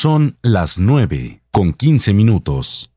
[0.00, 2.92] Son las 9 con 15 minutos.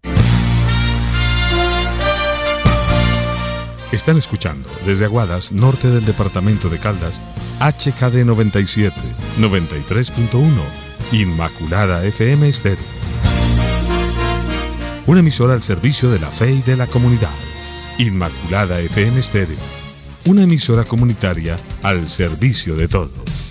[3.91, 7.19] Están escuchando desde Aguadas, norte del departamento de Caldas,
[7.59, 8.95] HKD 97,
[9.39, 10.47] 93.1,
[11.13, 12.85] Inmaculada FM Estéreo.
[15.07, 17.33] Una emisora al servicio de la fe y de la comunidad.
[17.97, 19.57] Inmaculada FM Estéreo.
[20.27, 23.50] Una emisora comunitaria al servicio de todos.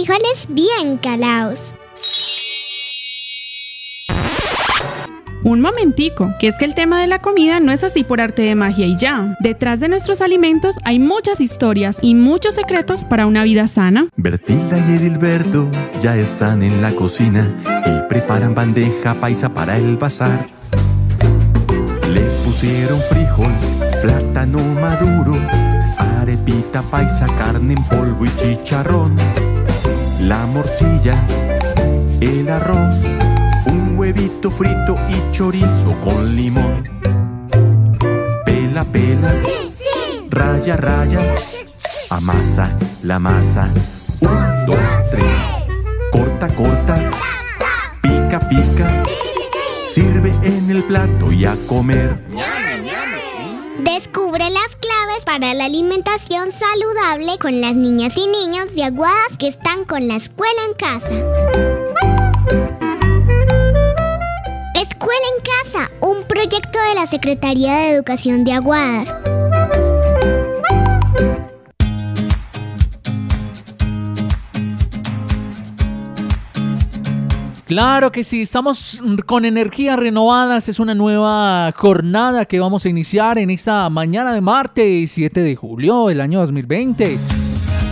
[0.00, 1.74] Frijoles bien calaos.
[5.42, 8.42] Un momentico, que es que el tema de la comida no es así por arte
[8.42, 9.36] de magia y ya.
[9.40, 14.08] Detrás de nuestros alimentos hay muchas historias y muchos secretos para una vida sana.
[14.16, 15.68] Bertilda y Edilberto
[16.02, 17.46] ya están en la cocina
[17.86, 20.46] y preparan bandeja paisa para el bazar.
[22.12, 23.52] Le pusieron frijol,
[24.02, 25.36] plátano maduro
[26.20, 29.16] arepita paisa, carne en polvo y chicharrón,
[30.22, 31.14] la morcilla,
[32.20, 32.96] el arroz,
[33.66, 36.88] un huevito frito y chorizo con limón.
[38.44, 39.32] Pela, pela,
[40.30, 41.20] raya, raya,
[42.10, 42.70] amasa
[43.02, 43.70] la masa.
[44.20, 44.78] Un, dos,
[45.10, 45.24] tres,
[46.12, 46.96] corta, corta,
[48.02, 49.02] pica, pica,
[49.84, 52.24] sirve en el plato y a comer.
[53.78, 59.48] Descubre las claves para la alimentación saludable con las niñas y niños de Aguadas que
[59.48, 61.14] están con la escuela en casa.
[64.74, 69.08] Escuela en Casa, un proyecto de la Secretaría de Educación de Aguadas.
[77.70, 83.38] Claro que sí, estamos con energías renovadas, es una nueva jornada que vamos a iniciar
[83.38, 87.16] en esta mañana de martes 7 de julio del año 2020.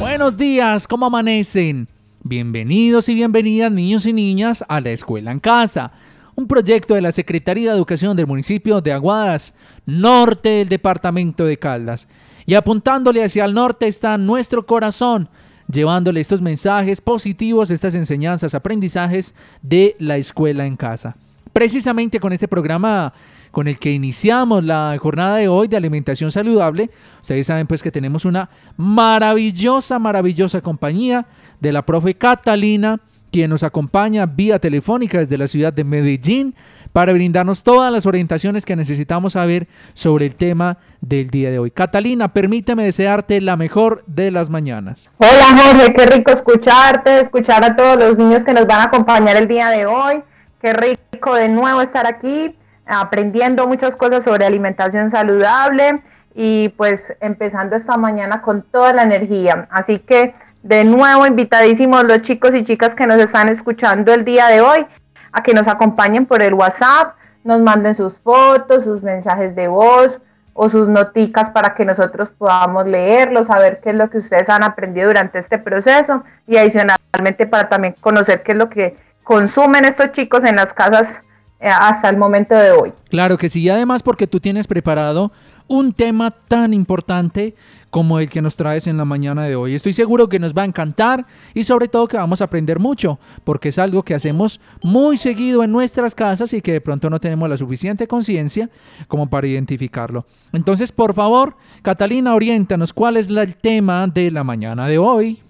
[0.00, 1.86] Buenos días, ¿cómo amanecen?
[2.24, 5.92] Bienvenidos y bienvenidas niños y niñas a la escuela en casa,
[6.34, 9.54] un proyecto de la Secretaría de Educación del municipio de Aguadas,
[9.86, 12.08] norte del departamento de Caldas.
[12.46, 15.28] Y apuntándole hacia el norte está nuestro corazón,
[15.70, 21.16] llevándole estos mensajes positivos, estas enseñanzas, aprendizajes de la escuela en casa.
[21.52, 23.12] Precisamente con este programa
[23.50, 26.90] con el que iniciamos la jornada de hoy de alimentación saludable,
[27.22, 31.26] ustedes saben pues que tenemos una maravillosa, maravillosa compañía
[31.60, 36.54] de la profe Catalina, quien nos acompaña vía telefónica desde la ciudad de Medellín
[36.98, 41.70] para brindarnos todas las orientaciones que necesitamos saber sobre el tema del día de hoy.
[41.70, 45.08] Catalina, permíteme desearte la mejor de las mañanas.
[45.18, 49.36] Hola Jorge, qué rico escucharte, escuchar a todos los niños que nos van a acompañar
[49.36, 50.24] el día de hoy.
[50.60, 56.02] Qué rico de nuevo estar aquí aprendiendo muchas cosas sobre alimentación saludable
[56.34, 59.68] y pues empezando esta mañana con toda la energía.
[59.70, 60.34] Así que
[60.64, 64.84] de nuevo invitadísimos los chicos y chicas que nos están escuchando el día de hoy
[65.32, 67.14] a que nos acompañen por el WhatsApp,
[67.44, 70.20] nos manden sus fotos, sus mensajes de voz
[70.52, 74.64] o sus noticas para que nosotros podamos leerlos, saber qué es lo que ustedes han
[74.64, 80.12] aprendido durante este proceso y adicionalmente para también conocer qué es lo que consumen estos
[80.12, 81.18] chicos en las casas
[81.60, 82.92] eh, hasta el momento de hoy.
[83.08, 85.32] Claro que sí, y además porque tú tienes preparado
[85.68, 87.54] un tema tan importante
[87.90, 89.74] como el que nos traes en la mañana de hoy.
[89.74, 91.24] Estoy seguro que nos va a encantar
[91.54, 95.62] y sobre todo que vamos a aprender mucho, porque es algo que hacemos muy seguido
[95.62, 98.68] en nuestras casas y que de pronto no tenemos la suficiente conciencia
[99.06, 100.26] como para identificarlo.
[100.52, 105.42] Entonces, por favor, Catalina, oriéntanos cuál es el tema de la mañana de hoy.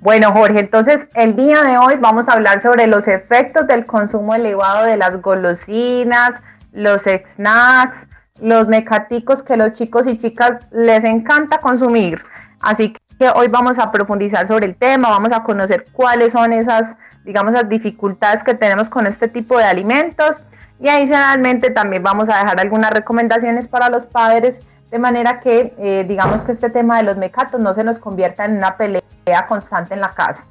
[0.00, 4.34] Bueno, Jorge, entonces el día de hoy vamos a hablar sobre los efectos del consumo
[4.34, 6.34] elevado de las golosinas,
[6.72, 8.08] los snacks,
[8.42, 12.20] los mecaticos que los chicos y chicas les encanta consumir.
[12.60, 16.96] Así que hoy vamos a profundizar sobre el tema, vamos a conocer cuáles son esas,
[17.24, 20.36] digamos, las dificultades que tenemos con este tipo de alimentos
[20.80, 24.60] y adicionalmente también vamos a dejar algunas recomendaciones para los padres
[24.90, 28.44] de manera que eh, digamos que este tema de los mecatos no se nos convierta
[28.44, 30.44] en una pelea constante en la casa.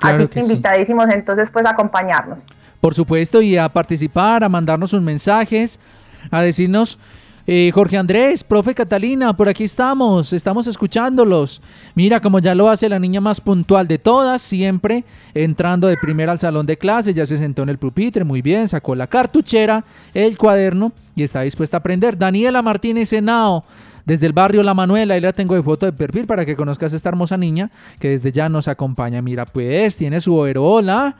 [0.00, 2.38] Así que, invitadísimos entonces pues a acompañarnos.
[2.80, 5.78] Por supuesto y a participar, a mandarnos sus mensajes,
[6.30, 6.98] a decirnos
[7.46, 11.60] eh, Jorge Andrés, profe Catalina, por aquí estamos, estamos escuchándolos.
[11.94, 15.04] Mira, como ya lo hace la niña más puntual de todas, siempre
[15.34, 18.66] entrando de primera al salón de clases, ya se sentó en el pupitre, muy bien,
[18.66, 22.16] sacó la cartuchera, el cuaderno y está dispuesta a aprender.
[22.16, 23.64] Daniela Martínez Henao,
[24.06, 26.92] desde el barrio La Manuela, ahí la tengo de foto de perfil para que conozcas
[26.92, 29.20] a esta hermosa niña que desde ya nos acompaña.
[29.20, 31.14] Mira, pues tiene su overola,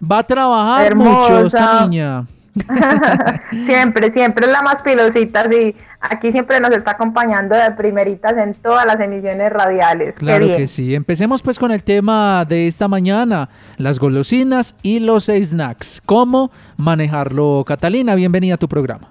[0.00, 2.24] va a trabajar mucho esta niña.
[3.66, 5.74] siempre, siempre es la más pilosita, sí.
[6.00, 10.14] Aquí siempre nos está acompañando de primeritas en todas las emisiones radiales.
[10.16, 10.94] Claro que sí.
[10.94, 16.00] Empecemos pues con el tema de esta mañana, las golosinas y los snacks.
[16.04, 17.64] ¿Cómo manejarlo?
[17.66, 19.08] Catalina, bienvenida a tu programa.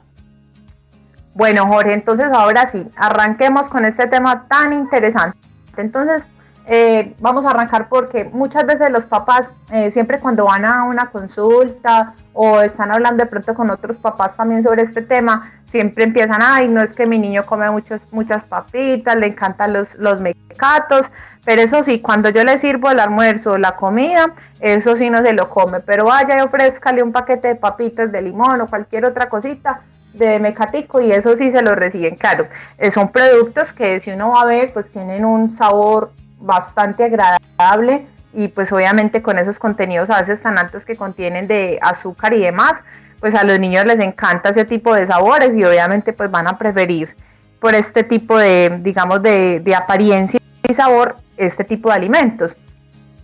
[1.33, 5.37] Bueno, Jorge, entonces ahora sí, arranquemos con este tema tan interesante.
[5.75, 6.27] Entonces,
[6.67, 11.11] eh, vamos a arrancar porque muchas veces los papás, eh, siempre cuando van a una
[11.11, 16.41] consulta o están hablando de pronto con otros papás también sobre este tema, siempre empiezan,
[16.41, 21.05] ay, no es que mi niño come muchos, muchas papitas, le encantan los, los mecatos,
[21.43, 25.21] pero eso sí, cuando yo le sirvo el almuerzo o la comida, eso sí no
[25.21, 29.05] se lo come, pero vaya y ofrézcale un paquete de papitas de limón o cualquier
[29.05, 29.81] otra cosita
[30.13, 32.47] de mecatico y eso sí se lo reciben, claro.
[32.77, 36.11] Eh, son productos que si uno va a ver, pues tienen un sabor
[36.45, 41.79] bastante agradable y pues obviamente con esos contenidos a veces tan altos que contienen de
[41.81, 42.81] azúcar y demás,
[43.19, 46.57] pues a los niños les encanta ese tipo de sabores y obviamente pues van a
[46.57, 47.15] preferir
[47.59, 52.55] por este tipo de, digamos, de, apariencia y sabor este tipo de alimentos.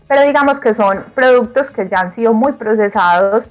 [0.08, 3.44] Pero digamos que son productos que ya han sido muy procesados,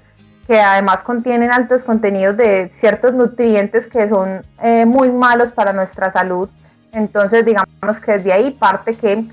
[0.47, 6.11] que además contienen altos contenidos de ciertos nutrientes que son eh, muy malos para nuestra
[6.11, 6.49] salud.
[6.93, 9.25] Entonces digamos que desde ahí parte que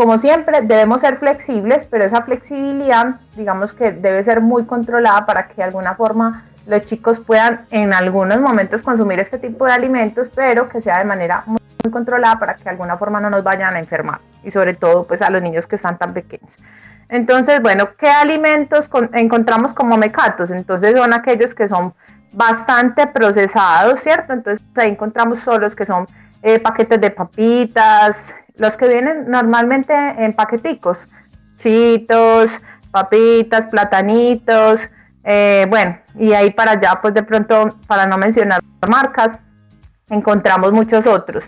[0.00, 5.46] como siempre, debemos ser flexibles, pero esa flexibilidad, digamos que debe ser muy controlada para
[5.46, 10.30] que de alguna forma los chicos puedan en algunos momentos consumir este tipo de alimentos,
[10.34, 11.60] pero que sea de manera muy,
[11.92, 15.20] controlada para que de alguna forma no nos vayan a enfermar y sobre todo pues
[15.20, 16.50] a los niños que están tan pequeños.
[17.10, 20.50] Entonces, bueno, ¿qué alimentos encontramos como mecatos?
[20.50, 21.92] Entonces son aquellos que son
[22.32, 24.32] bastante procesados, ¿cierto?
[24.32, 26.06] Entonces ahí encontramos solo los que son
[26.42, 30.98] eh, paquetes de papitas, los que vienen normalmente en paqueticos,
[31.56, 32.50] chitos,
[32.90, 34.80] papitas, platanitos,
[35.24, 39.38] eh, bueno, y ahí para allá, pues de pronto, para no mencionar marcas,
[40.10, 41.44] encontramos muchos otros.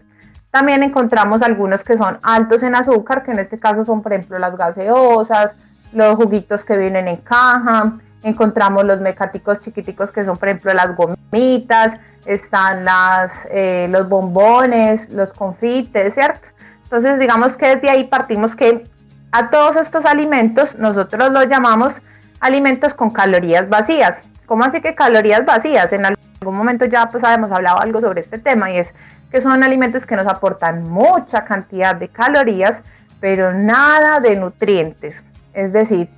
[0.51, 4.39] También encontramos algunos que son altos en azúcar, que en este caso son, por ejemplo,
[4.39, 5.53] las gaseosas,
[5.93, 7.93] los juguitos que vienen en caja,
[8.23, 15.11] encontramos los mecáticos chiquiticos que son, por ejemplo, las gomitas, están las, eh, los bombones,
[15.11, 16.47] los confites, ¿cierto?
[16.93, 18.85] Entonces, digamos que desde ahí partimos que
[19.31, 21.95] a todos estos alimentos nosotros los llamamos
[22.39, 24.21] alimentos con calorías vacías.
[24.45, 25.91] ¿Cómo así que calorías vacías?
[25.95, 28.93] En algún momento ya pues habíamos hablado algo sobre este tema y es
[29.31, 32.83] que son alimentos que nos aportan mucha cantidad de calorías,
[33.21, 35.17] pero nada de nutrientes.
[35.55, 36.11] Es decir,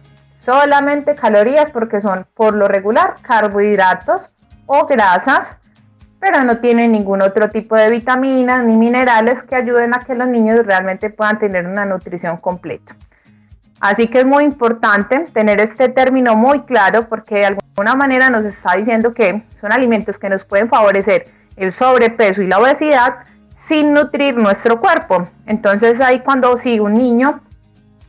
[0.44, 4.28] solamente calorías porque son por lo regular carbohidratos
[4.66, 5.56] o grasas
[6.24, 10.26] pero no tienen ningún otro tipo de vitaminas ni minerales que ayuden a que los
[10.26, 12.96] niños realmente puedan tener una nutrición completa.
[13.78, 18.46] Así que es muy importante tener este término muy claro porque de alguna manera nos
[18.46, 21.26] está diciendo que son alimentos que nos pueden favorecer
[21.58, 23.16] el sobrepeso y la obesidad
[23.54, 25.28] sin nutrir nuestro cuerpo.
[25.44, 27.42] Entonces ahí cuando si un niño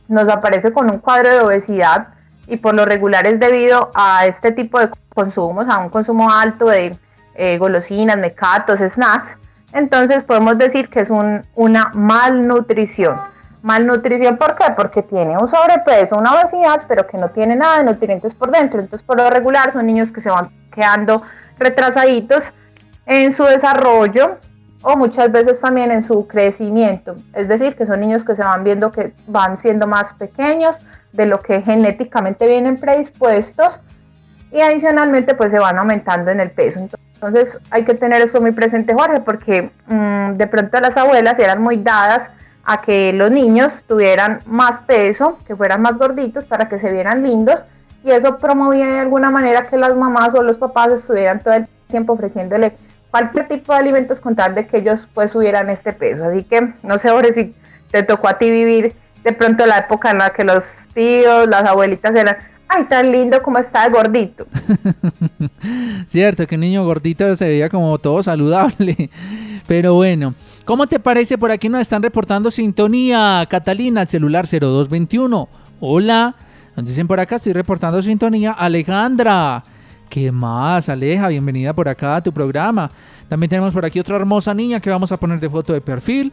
[0.08, 2.08] nos aparece con un cuadro de obesidad
[2.46, 6.68] y por lo regular es debido a este tipo de consumos, a un consumo alto
[6.68, 6.96] de
[7.36, 9.36] eh, golosinas, mecatos, snacks,
[9.72, 11.10] entonces podemos decir que es
[11.54, 13.16] una malnutrición.
[13.62, 14.36] malnutrición.
[14.36, 14.64] ¿Por qué?
[14.76, 18.80] Porque tiene un sobrepeso, una obesidad, pero que no tiene nada de nutrientes por dentro.
[18.80, 21.22] Entonces, por lo regular, son niños que se van quedando
[21.58, 22.44] retrasaditos
[23.06, 24.38] en su desarrollo
[24.82, 27.16] o muchas veces también en su crecimiento.
[27.34, 30.76] Es decir, que son niños que se van viendo que van siendo más pequeños
[31.12, 33.80] de lo que genéticamente vienen predispuestos
[34.52, 36.78] y adicionalmente pues se van aumentando en el peso.
[36.78, 37.05] Entonces
[37.70, 41.76] hay que tener eso muy presente, Jorge, porque mm, de pronto las abuelas eran muy
[41.76, 42.30] dadas
[42.64, 47.22] a que los niños tuvieran más peso, que fueran más gorditos para que se vieran
[47.22, 47.62] lindos
[48.04, 51.66] y eso promovía de alguna manera que las mamás o los papás estuvieran todo el
[51.88, 52.76] tiempo ofreciéndole
[53.10, 56.24] cualquier tipo de alimentos con tal de que ellos pues subieran este peso.
[56.24, 57.54] Así que no sé, Jorge, si
[57.90, 58.92] te tocó a ti vivir
[59.24, 62.36] de pronto la época en la que los tíos, las abuelitas eran
[62.68, 64.46] ay, tan lindo como está gordito.
[66.06, 69.10] Cierto, que un niño gordito se veía como todo saludable.
[69.66, 71.38] Pero bueno, ¿cómo te parece?
[71.38, 73.46] Por aquí nos están reportando sintonía.
[73.48, 75.48] Catalina, celular 0221.
[75.80, 76.34] Hola.
[76.76, 78.52] Nos dicen por acá, estoy reportando sintonía.
[78.52, 79.64] Alejandra.
[80.08, 81.28] ¿Qué más, Aleja?
[81.28, 82.90] Bienvenida por acá a tu programa.
[83.28, 86.32] También tenemos por aquí otra hermosa niña que vamos a poner de foto de perfil.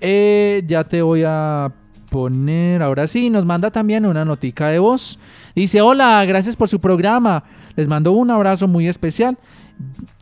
[0.00, 1.72] Eh, ya te voy a
[2.10, 5.18] poner, ahora sí, nos manda también una notica de voz.
[5.54, 7.44] Dice, hola, gracias por su programa.
[7.76, 9.38] Les mando un abrazo muy especial.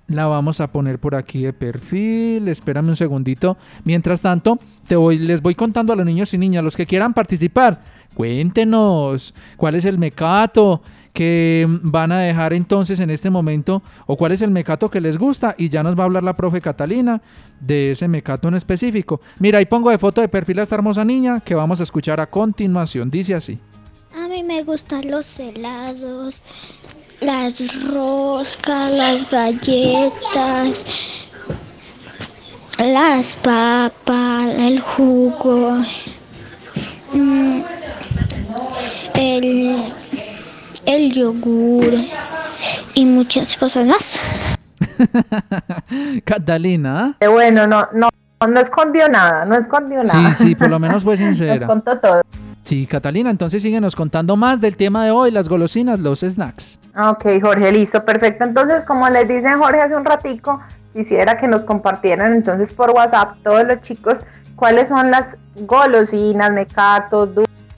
[0.08, 2.48] La vamos a poner por aquí de perfil.
[2.48, 3.56] Espérame un segundito.
[3.84, 7.14] Mientras tanto, te voy, les voy contando a los niños y niñas, los que quieran
[7.14, 7.82] participar.
[8.14, 10.82] Cuéntenos cuál es el mecato
[11.12, 15.18] que van a dejar entonces en este momento o cuál es el mecato que les
[15.18, 17.20] gusta y ya nos va a hablar la profe Catalina
[17.60, 19.20] de ese mecato en específico.
[19.38, 22.20] Mira, ahí pongo de foto de perfil a esta hermosa niña que vamos a escuchar
[22.20, 23.10] a continuación.
[23.10, 23.58] Dice así.
[24.16, 26.40] A mí me gustan los helados,
[27.20, 30.84] las roscas, las galletas,
[32.78, 35.78] las papas, el jugo,
[37.12, 37.60] mm,
[39.14, 40.01] el
[40.86, 41.94] el yogur
[42.94, 44.20] y muchas cosas más.
[46.24, 47.16] Catalina.
[47.30, 48.08] Bueno, no, no,
[48.46, 50.34] no escondió nada, no escondió nada.
[50.34, 51.56] Sí, sí, por lo menos fue sincera.
[51.56, 52.22] Nos contó todo.
[52.64, 56.78] Sí, Catalina, entonces síguenos contando más del tema de hoy, las golosinas, los snacks.
[56.96, 58.44] Ok, Jorge, listo, perfecto.
[58.44, 60.60] Entonces, como les dicen Jorge hace un ratico,
[60.92, 64.18] quisiera que nos compartieran entonces por WhatsApp todos los chicos
[64.54, 67.30] cuáles son las golosinas, mecatos,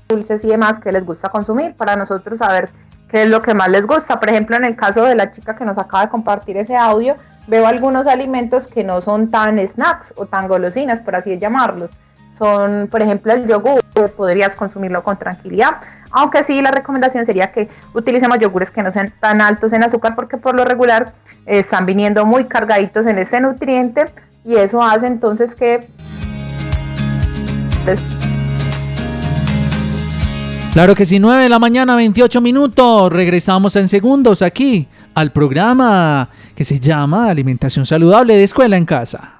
[0.09, 2.69] dulces y demás que les gusta consumir para nosotros saber
[3.15, 4.19] qué es lo que más les gusta.
[4.19, 7.15] Por ejemplo, en el caso de la chica que nos acaba de compartir ese audio,
[7.47, 11.91] veo algunos alimentos que no son tan snacks o tan golosinas, por así llamarlos.
[12.37, 13.81] Son, por ejemplo, el yogur,
[14.17, 15.77] podrías consumirlo con tranquilidad,
[16.11, 20.17] aunque sí la recomendación sería que utilicemos yogures que no sean tan altos en azúcar
[20.17, 21.13] porque por lo regular
[21.47, 24.07] eh, están viniendo muy cargaditos en ese nutriente
[24.45, 25.87] y eso hace entonces que
[30.75, 33.13] Claro que sí, 9 de la mañana, 28 minutos.
[33.13, 39.34] Regresamos en segundos aquí al programa que se llama Alimentación Saludable de Escuela en Casa.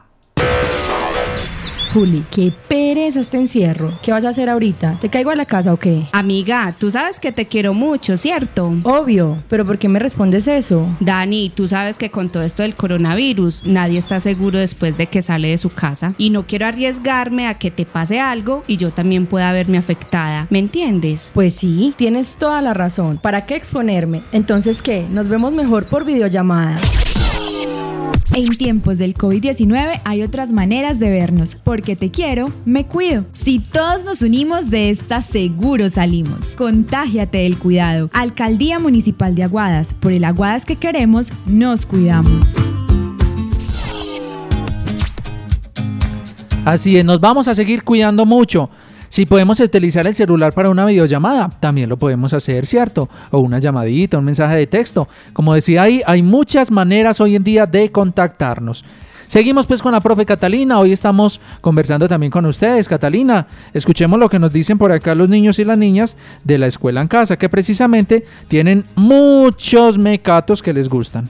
[1.95, 3.93] Juli, qué pereza este encierro.
[4.03, 4.99] ¿Qué vas a hacer ahorita?
[5.01, 6.03] ¿Te caigo a la casa o qué?
[6.11, 8.75] Amiga, tú sabes que te quiero mucho, ¿cierto?
[8.83, 10.89] Obvio, pero ¿por qué me respondes eso?
[10.99, 15.23] Dani, tú sabes que con todo esto del coronavirus nadie está seguro después de que
[15.23, 18.91] sale de su casa y no quiero arriesgarme a que te pase algo y yo
[18.91, 20.49] también pueda verme afectada.
[20.51, 21.31] ¿Me entiendes?
[21.33, 23.19] Pues sí, tienes toda la razón.
[23.19, 24.21] ¿Para qué exponerme?
[24.33, 25.07] Entonces, ¿qué?
[25.11, 26.81] ¿Nos vemos mejor por videollamada?
[28.37, 31.57] En tiempos del COVID-19 hay otras maneras de vernos.
[31.63, 33.27] Porque te quiero, me cuido.
[33.33, 36.55] Si todos nos unimos de esta, seguro salimos.
[36.55, 38.11] Contágiate del cuidado.
[38.13, 39.95] Alcaldía Municipal de Aguadas.
[39.95, 42.55] Por el Aguadas que queremos, nos cuidamos.
[46.65, 48.71] Así es, nos vamos a seguir cuidando mucho.
[49.15, 53.09] Si podemos utilizar el celular para una videollamada, también lo podemos hacer, ¿cierto?
[53.31, 55.07] O una llamadita, un mensaje de texto.
[55.33, 58.85] Como decía ahí, hay muchas maneras hoy en día de contactarnos.
[59.27, 62.89] Seguimos pues con la profe Catalina, hoy estamos conversando también con ustedes.
[62.89, 66.67] Catalina, escuchemos lo que nos dicen por acá los niños y las niñas de la
[66.67, 71.29] escuela en casa, que precisamente tienen muchos mecatos que les gustan.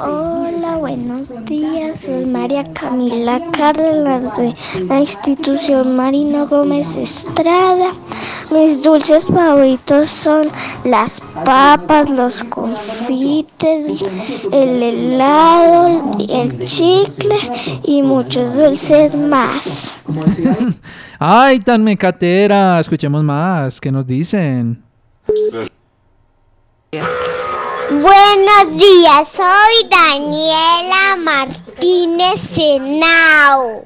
[0.00, 2.00] Hola, buenos días.
[2.00, 4.54] Soy María Camila Cárdenas de
[4.86, 7.90] la institución Marino Gómez Estrada.
[8.50, 10.46] Mis dulces favoritos son
[10.84, 14.02] las papas, los confites,
[14.52, 17.36] el helado, el chicle
[17.84, 19.96] y muchos dulces más.
[21.18, 22.80] Ay, tan mecatera.
[22.80, 23.80] Escuchemos más.
[23.80, 24.82] ¿Qué nos dicen?
[27.90, 33.82] Buenos días, soy Daniela Martínez Senao.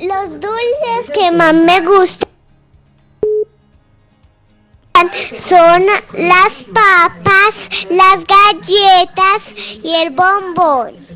[0.00, 2.25] Los dulces que más me gustan
[5.34, 5.84] son
[6.14, 11.06] las papas, las galletas y el bombón.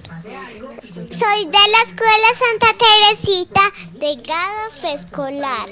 [1.10, 3.62] Soy de la Escuela Santa Teresita
[3.94, 5.68] de Gado Escolar.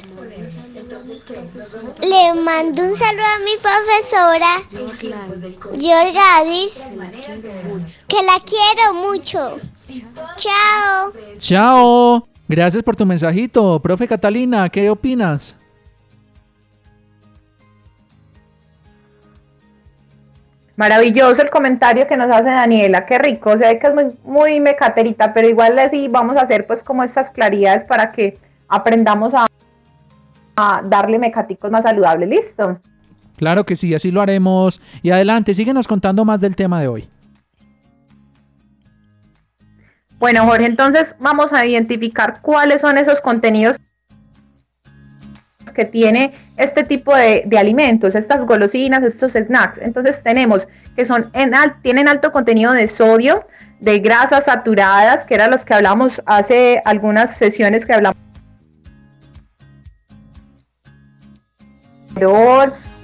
[2.00, 4.62] Le mando un saludo a mi profesora,
[5.74, 6.86] Yorgadis,
[8.08, 9.58] que la quiero mucho.
[10.36, 11.12] Chao.
[11.38, 12.28] Chao.
[12.48, 13.80] Gracias por tu mensajito.
[13.80, 15.54] Profe Catalina, ¿qué opinas?
[20.78, 24.60] Maravilloso el comentario que nos hace Daniela, qué rico, o sea que es muy, muy
[24.60, 29.48] mecaterita, pero igual así vamos a hacer pues como estas claridades para que aprendamos a,
[30.54, 32.80] a darle mecaticos más saludables, ¿listo?
[33.36, 34.80] Claro que sí, así lo haremos.
[35.02, 37.08] Y adelante, síguenos contando más del tema de hoy.
[40.20, 43.78] Bueno, Jorge, entonces vamos a identificar cuáles son esos contenidos
[45.78, 49.78] que tiene este tipo de, alimentos, estas golosinas, estos snacks.
[49.78, 50.66] Entonces tenemos
[50.96, 53.46] que son en tienen alto contenido de sodio,
[53.78, 58.16] de grasas saturadas, que eran los que hablamos hace algunas sesiones que hablamos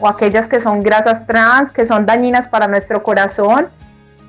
[0.01, 3.69] o aquellas que son grasas trans, que son dañinas para nuestro corazón.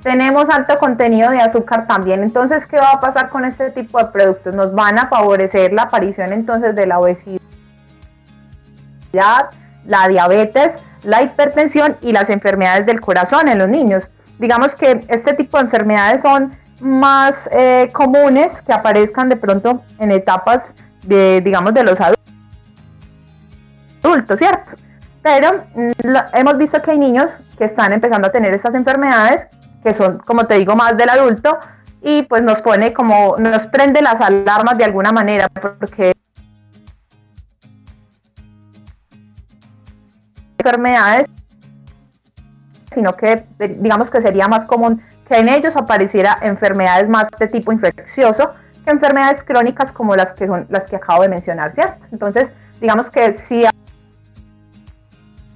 [0.04, 2.22] Tenemos alto contenido de azúcar también.
[2.22, 4.54] Entonces, ¿qué va a pasar con este tipo de productos?
[4.54, 7.42] Nos van a favorecer la aparición entonces de la obesidad
[9.16, 14.10] la diabetes, la hipertensión y las enfermedades del corazón en los niños.
[14.40, 20.12] Digamos que este tipo de enfermedades son más eh, comunes que aparezcan de pronto en
[20.12, 21.98] etapas de, digamos, de los
[24.04, 24.76] adultos, ¿cierto?
[25.22, 25.92] Pero mm,
[26.34, 29.48] hemos visto que hay niños que están empezando a tener estas enfermedades,
[29.84, 31.58] que son, como te digo, más del adulto,
[32.02, 36.14] y pues nos pone como, nos prende las alarmas de alguna manera, porque
[40.66, 41.28] enfermedades,
[42.92, 47.72] sino que digamos que sería más común que en ellos apareciera enfermedades más de tipo
[47.72, 48.52] infeccioso
[48.84, 52.06] que enfermedades crónicas como las que son las que acabo de mencionar, ¿cierto?
[52.12, 53.66] Entonces, digamos que si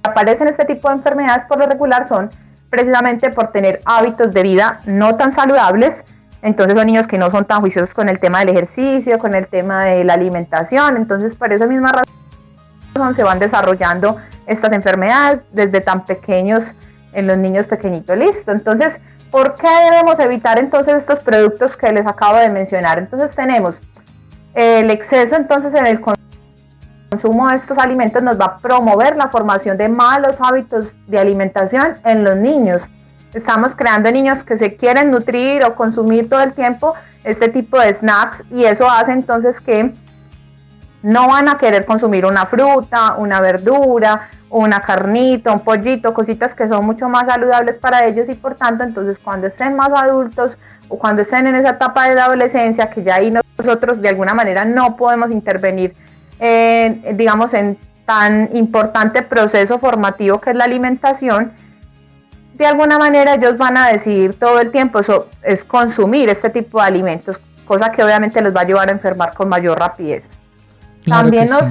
[0.02, 2.30] aparecen este tipo de enfermedades por lo regular son
[2.68, 6.04] precisamente por tener hábitos de vida no tan saludables,
[6.42, 9.46] entonces son niños que no son tan juiciosos con el tema del ejercicio, con el
[9.48, 12.09] tema de la alimentación, entonces por esa misma razón
[13.14, 16.64] se van desarrollando estas enfermedades desde tan pequeños
[17.12, 18.16] en los niños pequeñitos.
[18.16, 18.52] Listo.
[18.52, 18.94] Entonces,
[19.30, 22.98] ¿por qué debemos evitar entonces estos productos que les acabo de mencionar?
[22.98, 23.76] Entonces tenemos
[24.54, 29.76] el exceso entonces en el consumo de estos alimentos nos va a promover la formación
[29.76, 32.82] de malos hábitos de alimentación en los niños.
[33.32, 37.94] Estamos creando niños que se quieren nutrir o consumir todo el tiempo este tipo de
[37.94, 39.94] snacks y eso hace entonces que
[41.02, 46.68] no van a querer consumir una fruta, una verdura, una carnita, un pollito, cositas que
[46.68, 50.52] son mucho más saludables para ellos y por tanto entonces cuando estén más adultos
[50.88, 54.34] o cuando estén en esa etapa de la adolescencia que ya ahí nosotros de alguna
[54.34, 55.94] manera no podemos intervenir
[57.14, 61.52] digamos en tan importante proceso formativo que es la alimentación,
[62.54, 66.80] de alguna manera ellos van a decidir todo el tiempo eso es consumir este tipo
[66.80, 70.24] de alimentos, cosa que obviamente les va a llevar a enfermar con mayor rapidez.
[71.10, 71.62] También nos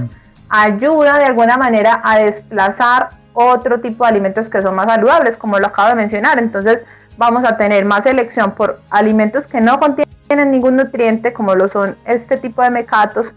[0.49, 5.59] ayuda de alguna manera a desplazar otro tipo de alimentos que son más saludables, como
[5.59, 6.39] lo acabo de mencionar.
[6.39, 6.83] Entonces
[7.17, 11.97] vamos a tener más elección por alimentos que no contienen ningún nutriente, como lo son
[12.05, 13.27] este tipo de mecatos,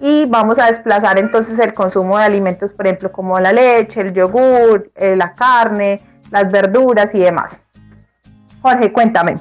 [0.00, 4.12] y vamos a desplazar entonces el consumo de alimentos, por ejemplo, como la leche, el
[4.12, 7.56] yogur, eh, la carne, las verduras y demás.
[8.62, 9.38] Jorge, cuéntame.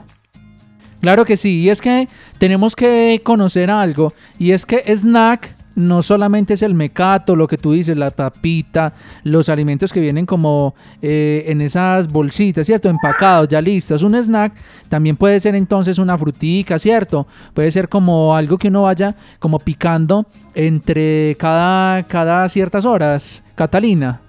[1.01, 2.07] Claro que sí, y es que
[2.39, 7.57] tenemos que conocer algo, y es que snack no solamente es el mecato, lo que
[7.57, 12.89] tú dices, la papita, los alimentos que vienen como eh, en esas bolsitas, ¿cierto?
[12.89, 14.01] Empacados, ya listos.
[14.01, 14.53] Un snack
[14.89, 17.27] también puede ser entonces una frutica, ¿cierto?
[17.53, 23.43] Puede ser como algo que uno vaya como picando entre cada, cada ciertas horas.
[23.53, 24.19] Catalina.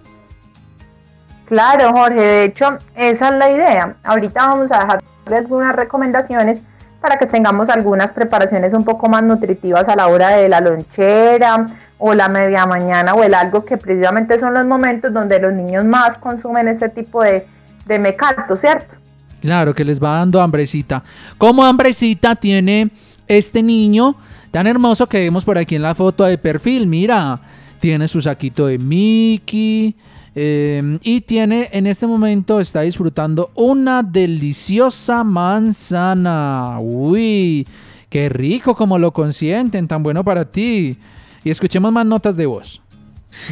[1.46, 3.96] Claro, Jorge, de hecho, esa es la idea.
[4.04, 5.02] Ahorita vamos a dejar
[5.34, 6.62] algunas recomendaciones
[7.00, 11.66] para que tengamos algunas preparaciones un poco más nutritivas a la hora de la lonchera
[11.98, 15.84] o la media mañana o el algo que precisamente son los momentos donde los niños
[15.84, 17.46] más consumen ese tipo de,
[17.86, 18.96] de mecato, ¿cierto?
[19.40, 21.02] Claro, que les va dando hambrecita.
[21.38, 22.90] ¿Cómo hambrecita tiene
[23.28, 24.16] este niño
[24.50, 26.86] tan hermoso que vemos por aquí en la foto de perfil?
[26.86, 27.38] Mira,
[27.78, 29.94] tiene su saquito de Mickey,
[30.34, 36.78] Em, y tiene en este momento, está disfrutando una deliciosa manzana.
[36.80, 37.66] Uy,
[38.10, 40.96] Qué rico como lo consienten, tan bueno para ti.
[41.44, 42.80] Y escuchemos más notas de voz.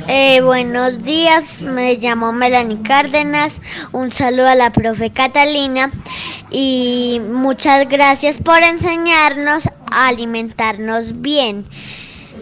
[0.08, 3.60] Eh, buenos días, me llamo Melanie Cárdenas,
[3.92, 5.92] un saludo a la profe Catalina
[6.50, 11.64] y muchas gracias por enseñarnos a alimentarnos bien.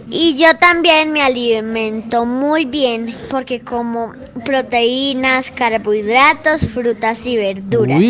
[0.08, 4.12] Y yo también me alimento muy bien porque como
[4.44, 8.00] proteínas, carbohidratos, frutas y verduras.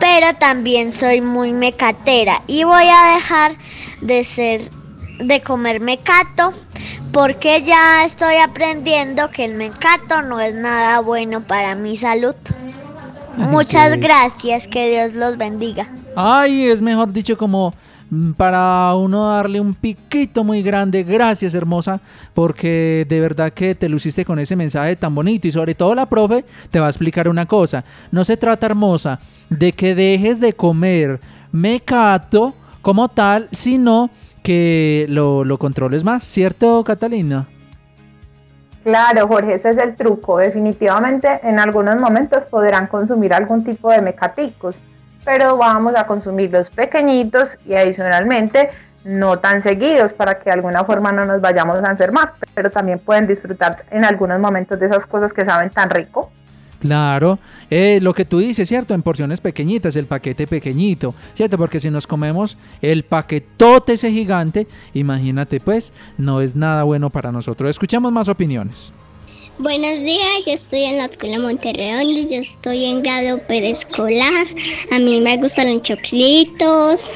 [0.00, 3.56] Pero también soy muy mecatera y voy a dejar
[4.00, 4.62] de ser
[5.18, 6.52] de comer mecato
[7.12, 12.34] porque ya estoy aprendiendo que el mecato no es nada bueno para mi salud.
[13.36, 15.88] Muchas gracias, que Dios los bendiga.
[16.16, 17.72] Ay, es mejor dicho como
[18.36, 21.02] para uno darle un piquito muy grande.
[21.02, 22.00] Gracias, hermosa,
[22.32, 26.06] porque de verdad que te luciste con ese mensaje tan bonito y sobre todo la
[26.06, 27.84] profe te va a explicar una cosa.
[28.10, 29.18] No se trata, hermosa,
[29.50, 31.20] de que dejes de comer
[31.52, 34.10] mecato como tal, sino
[34.42, 37.46] que lo, lo controles más, ¿cierto, Catalina?
[38.84, 40.36] Claro, Jorge, ese es el truco.
[40.36, 44.76] Definitivamente en algunos momentos podrán consumir algún tipo de mecaticos,
[45.24, 48.70] pero vamos a consumirlos pequeñitos y adicionalmente
[49.04, 52.98] no tan seguidos para que de alguna forma no nos vayamos a enfermar, pero también
[52.98, 56.30] pueden disfrutar en algunos momentos de esas cosas que saben tan rico.
[56.80, 57.38] Claro,
[57.70, 58.92] eh, lo que tú dices, ¿cierto?
[58.92, 61.56] En porciones pequeñitas, el paquete pequeñito, ¿cierto?
[61.56, 67.32] Porque si nos comemos el paquetote ese gigante, imagínate pues, no es nada bueno para
[67.32, 67.70] nosotros.
[67.70, 68.92] Escuchamos más opiniones.
[69.58, 74.46] Buenos días, yo estoy en la escuela Monterredondo, yo estoy en grado preescolar.
[74.90, 77.08] A mí me gustan los choclitos,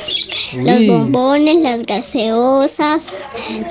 [0.54, 3.12] los bombones, las gaseosas,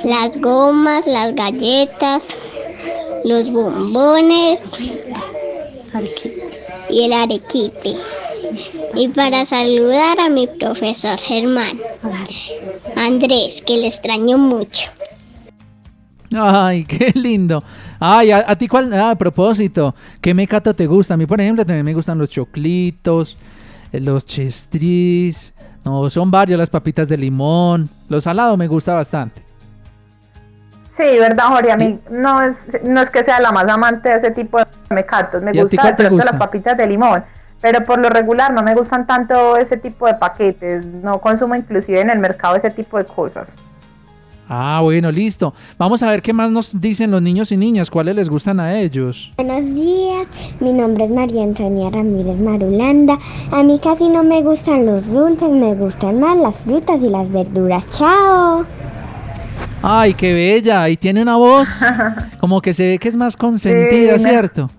[0.04, 2.36] las gomas, las galletas,
[3.24, 4.78] los bombones,
[6.90, 7.94] y el arequipe.
[8.96, 11.80] Y para saludar a mi profesor Germán,
[12.98, 14.90] Andrés, que le extraño mucho.
[16.34, 17.64] Ay, qué lindo.
[18.00, 21.16] Ay, a, ti cuál, ah, a propósito, ¿qué mecato te gusta?
[21.16, 23.38] A mí, por ejemplo, también me gustan los choclitos,
[23.92, 29.48] eh, los chestris, no, son varios, las papitas de limón, los salados me gusta bastante.
[30.98, 31.72] Sí, verdad, Jorge.
[31.72, 34.66] A mí no es, no es que sea la más amante de ese tipo de
[34.90, 35.44] mecatos.
[35.44, 37.24] Me gusta, las papitas de limón.
[37.62, 40.86] Pero por lo regular no me gustan tanto ese tipo de paquetes.
[40.86, 43.56] No consumo inclusive en el mercado ese tipo de cosas.
[44.50, 45.54] Ah, bueno, listo.
[45.78, 48.80] Vamos a ver qué más nos dicen los niños y niñas, cuáles les gustan a
[48.80, 49.34] ellos.
[49.36, 50.28] Buenos días,
[50.60, 53.18] mi nombre es María Antonia Ramírez Marulanda.
[53.52, 57.30] A mí casi no me gustan los dulces, me gustan más las frutas y las
[57.30, 57.90] verduras.
[57.90, 58.66] Chao.
[59.82, 60.88] Ay, qué bella.
[60.90, 61.82] Y tiene una voz
[62.40, 64.70] como que se ve que es más consentida, ¿cierto?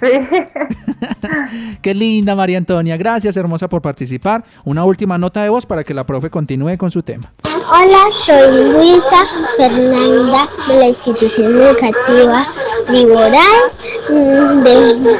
[0.00, 0.06] Sí.
[1.82, 2.96] Qué linda, María Antonia.
[2.96, 4.44] Gracias, hermosa, por participar.
[4.64, 7.30] Una última nota de voz para que la profe continúe con su tema.
[7.68, 12.46] Hola, soy Luisa Fernanda de la institución educativa
[12.88, 13.70] Liboral
[14.08, 15.16] mm, de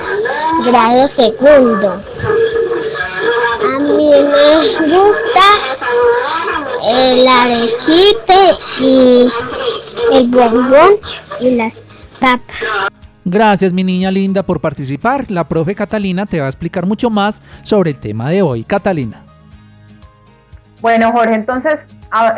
[0.70, 2.02] grado segundo.
[3.62, 5.46] A mí me gusta
[6.88, 9.28] el arequipe y
[10.12, 10.96] el bombón
[11.40, 11.82] y las
[12.18, 12.88] papas.
[13.24, 15.30] Gracias mi niña linda por participar.
[15.30, 18.64] La profe Catalina te va a explicar mucho más sobre el tema de hoy.
[18.64, 19.29] Catalina.
[20.80, 21.86] Bueno Jorge, entonces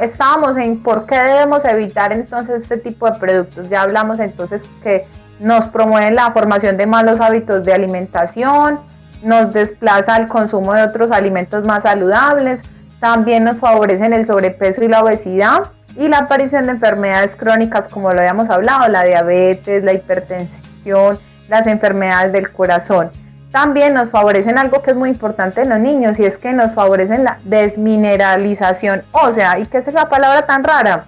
[0.01, 3.69] estábamos en por qué debemos evitar entonces este tipo de productos.
[3.69, 5.07] Ya hablamos entonces que
[5.39, 8.81] nos promueven la formación de malos hábitos de alimentación,
[9.23, 12.61] nos desplaza el consumo de otros alimentos más saludables,
[12.99, 15.63] también nos favorecen el sobrepeso y la obesidad
[15.97, 21.67] y la aparición de enfermedades crónicas como lo habíamos hablado, la diabetes, la hipertensión, las
[21.67, 23.11] enfermedades del corazón.
[23.53, 26.73] También nos favorecen algo que es muy importante en los niños y es que nos
[26.73, 29.59] favorecen la desmineralización ósea.
[29.59, 31.05] ¿Y qué es esa palabra tan rara?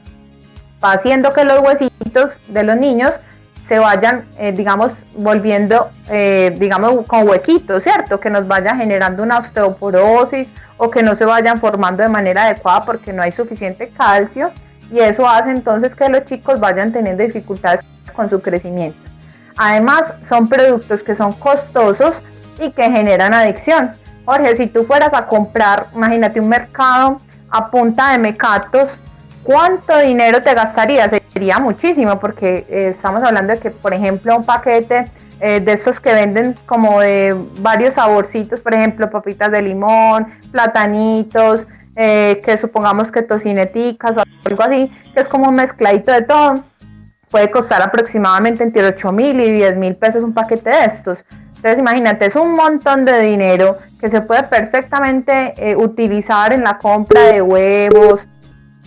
[0.85, 3.13] Va haciendo que los huesitos de los niños
[3.67, 8.21] se vayan, eh, digamos, volviendo, eh, digamos, con huequitos, ¿cierto?
[8.21, 12.85] Que nos vaya generando una osteoporosis o que no se vayan formando de manera adecuada
[12.85, 14.53] porque no hay suficiente calcio
[14.93, 17.81] y eso hace entonces que los chicos vayan teniendo dificultades
[18.15, 18.99] con su crecimiento.
[19.57, 22.15] Además, son productos que son costosos
[22.61, 23.93] y que generan adicción.
[24.25, 28.89] Jorge, si tú fueras a comprar, imagínate un mercado a punta de mecatos,
[29.43, 31.11] ¿cuánto dinero te gastarías?
[31.33, 35.05] Sería muchísimo porque eh, estamos hablando de que, por ejemplo, un paquete
[35.41, 41.67] eh, de estos que venden como de varios saborcitos, por ejemplo, papitas de limón, platanitos,
[41.97, 46.65] eh, que supongamos que tocineticas o algo así, que es como un mezcladito de todo,
[47.31, 51.19] puede costar aproximadamente entre 8 mil y 10 mil pesos un paquete de estos.
[51.65, 56.77] Entonces imagínate, es un montón de dinero que se puede perfectamente eh, utilizar en la
[56.77, 58.21] compra de huevos,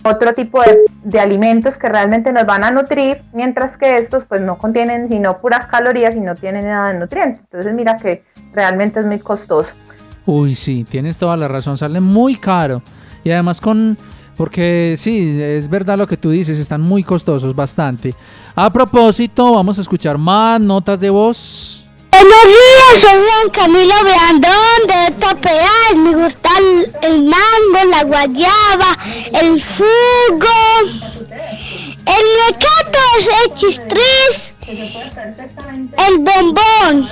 [0.04, 4.42] otro tipo de, de, alimentos que realmente nos van a nutrir, mientras que estos pues
[4.42, 7.40] no contienen sino puras calorías y no tienen nada de nutrientes.
[7.40, 9.70] Entonces mira que realmente es muy costoso.
[10.24, 12.80] Uy, sí, tienes toda la razón, sale muy caro.
[13.24, 13.98] Y además con...
[14.36, 18.14] Porque sí, es verdad lo que tú dices, están muy costosos, bastante.
[18.54, 21.77] A propósito, vamos a escuchar más notas de voz.
[22.10, 25.96] Buenos días, soy Camilo Beandón de Topeal.
[25.96, 28.98] Me gusta el, el, mango, la guayaba,
[29.40, 30.46] el fugo,
[32.06, 32.98] el mecato,
[33.44, 37.08] el chistris, el bombón.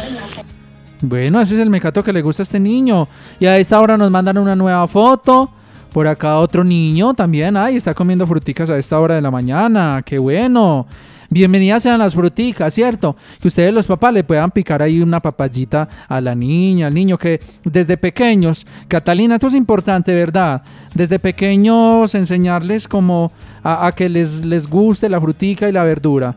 [1.03, 3.07] Bueno, ese es el mecato que le gusta a este niño.
[3.39, 5.51] Y a esta hora nos mandan una nueva foto.
[5.93, 7.57] Por acá otro niño también.
[7.57, 10.03] Ay, está comiendo fruticas a esta hora de la mañana.
[10.05, 10.87] Qué bueno.
[11.29, 13.17] Bienvenidas sean las fruticas, ¿cierto?
[13.41, 17.19] Que ustedes los papás le puedan picar ahí una papayita a la niña, al niño,
[17.19, 20.63] que desde pequeños, Catalina, esto es importante, ¿verdad?
[20.95, 23.33] Desde pequeños enseñarles como
[23.65, 26.37] a, que les, les guste la frutica y la verdura.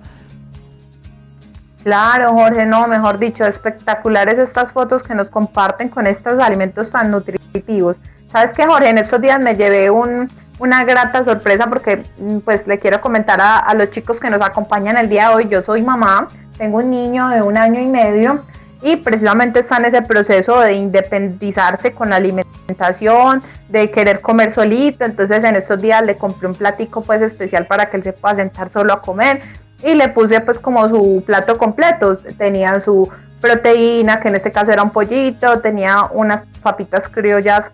[1.84, 7.12] Claro, Jorge, no, mejor dicho, espectaculares estas fotos que nos comparten con estos alimentos tan
[7.12, 7.95] nutritivos.
[8.32, 8.89] ¿Sabes qué, Jorge?
[8.89, 12.03] En estos días me llevé un, una grata sorpresa porque
[12.45, 15.47] pues le quiero comentar a, los chicos que nos acompañan el día de hoy.
[15.49, 18.41] Yo soy mamá, tengo un niño de un año y medio
[18.81, 25.05] y precisamente está en ese proceso de independizarse con la alimentación, de querer comer solito.
[25.05, 28.35] Entonces en estos días le compré un platico pues especial para que él se pueda
[28.35, 29.41] sentar solo a comer
[29.83, 32.17] y le puse pues como su plato completo.
[32.37, 37.71] Tenía su proteína, que en este caso era un pollito, tenía unas papitas criollas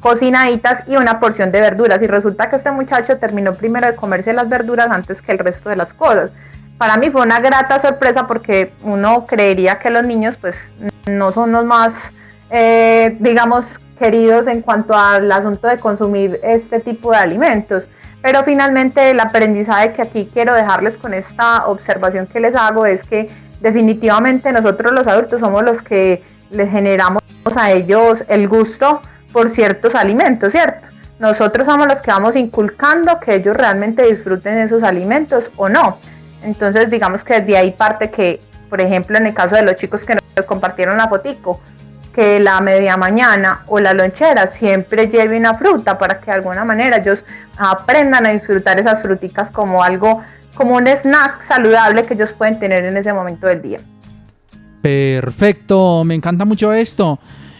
[0.00, 2.02] cocinaditas y una porción de verduras.
[2.02, 5.70] Y resulta que este muchacho terminó primero de comerse las verduras antes que el resto
[5.70, 6.30] de las cosas.
[6.78, 10.56] Para mí fue una grata sorpresa porque uno creería que los niños pues
[11.06, 11.92] no son los más,
[12.50, 13.64] eh, digamos,
[13.98, 17.88] queridos en cuanto al asunto de consumir este tipo de alimentos.
[18.22, 23.02] Pero finalmente el aprendizaje que aquí quiero dejarles con esta observación que les hago es
[23.02, 23.28] que
[23.60, 27.22] definitivamente nosotros los adultos somos los que les generamos
[27.56, 29.00] a ellos el gusto
[29.32, 30.88] por ciertos alimentos, ¿cierto?
[31.18, 35.98] Nosotros somos los que vamos inculcando que ellos realmente disfruten esos alimentos o no.
[36.42, 40.02] Entonces, digamos que de ahí parte que, por ejemplo, en el caso de los chicos
[40.02, 41.60] que nos compartieron la fotico,
[42.14, 46.64] que la media mañana o la lonchera siempre lleve una fruta para que de alguna
[46.64, 47.24] manera ellos
[47.56, 50.22] aprendan a disfrutar esas fruticas como algo,
[50.54, 53.78] como un snack saludable que ellos pueden tener en ese momento del día.
[54.82, 57.18] Perfecto, me encanta mucho esto.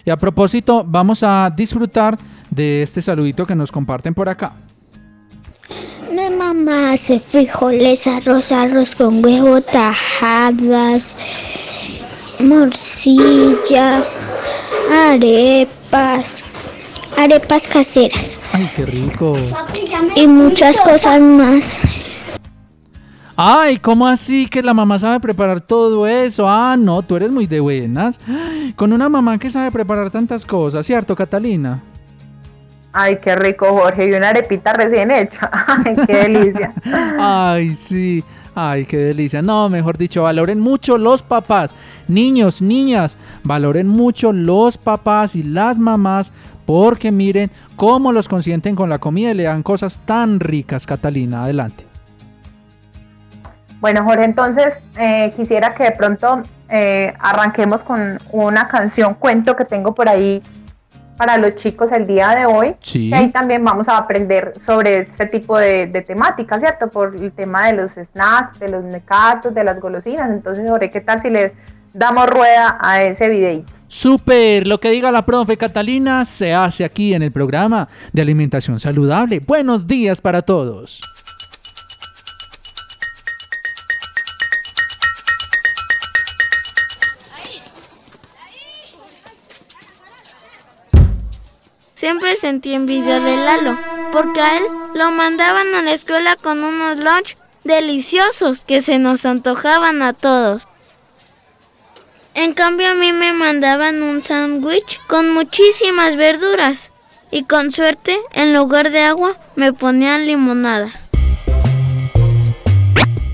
[0.09, 2.17] Y a propósito, vamos a disfrutar
[2.49, 4.53] de este saludito que nos comparten por acá.
[6.11, 11.15] Mi mamá hace frijoles, arroz, arroz con huevo, tajadas,
[12.43, 14.03] morcilla,
[14.91, 16.43] arepas,
[17.15, 18.39] arepas caseras.
[18.53, 19.37] Ay, qué rico.
[20.15, 21.81] Y muchas cosas más.
[23.41, 26.43] Ay, ¿cómo así que la mamá sabe preparar todo eso?
[26.45, 28.19] Ah, no, tú eres muy de buenas.
[28.75, 31.81] Con una mamá que sabe preparar tantas cosas, ¿cierto, Catalina?
[32.91, 34.09] Ay, qué rico, Jorge.
[34.09, 35.49] Y una arepita recién hecha.
[35.67, 36.73] Ay, qué delicia.
[37.17, 38.25] Ay, sí.
[38.55, 39.41] Ay, qué delicia.
[39.41, 41.73] No, mejor dicho, valoren mucho los papás.
[42.09, 46.33] Niños, niñas, valoren mucho los papás y las mamás
[46.65, 50.85] porque miren cómo los consienten con la comida y le dan cosas tan ricas.
[50.85, 51.88] Catalina, adelante.
[53.79, 59.65] Bueno, Jorge, entonces eh, quisiera que de pronto eh, arranquemos con una canción, cuento que
[59.65, 60.41] tengo por ahí
[61.15, 62.75] para los chicos el día de hoy.
[62.81, 63.09] Sí.
[63.09, 66.89] Y ahí también vamos a aprender sobre este tipo de, de temática, ¿cierto?
[66.89, 70.29] Por el tema de los snacks, de los mecatos, de las golosinas.
[70.29, 71.53] Entonces, Jorge, ¿qué tal si le
[71.93, 73.73] damos rueda a ese videito?
[73.87, 78.79] Super, lo que diga la profe Catalina se hace aquí en el programa de alimentación
[78.79, 79.39] saludable.
[79.39, 81.01] Buenos días para todos.
[91.99, 93.77] Siempre sentí envidia de Lalo,
[94.13, 97.35] porque a él lo mandaban a la escuela con unos lunch
[97.65, 100.69] deliciosos que se nos antojaban a todos.
[102.35, 106.93] En cambio a mí me mandaban un sándwich con muchísimas verduras
[107.31, 110.91] y con suerte en lugar de agua me ponían limonada.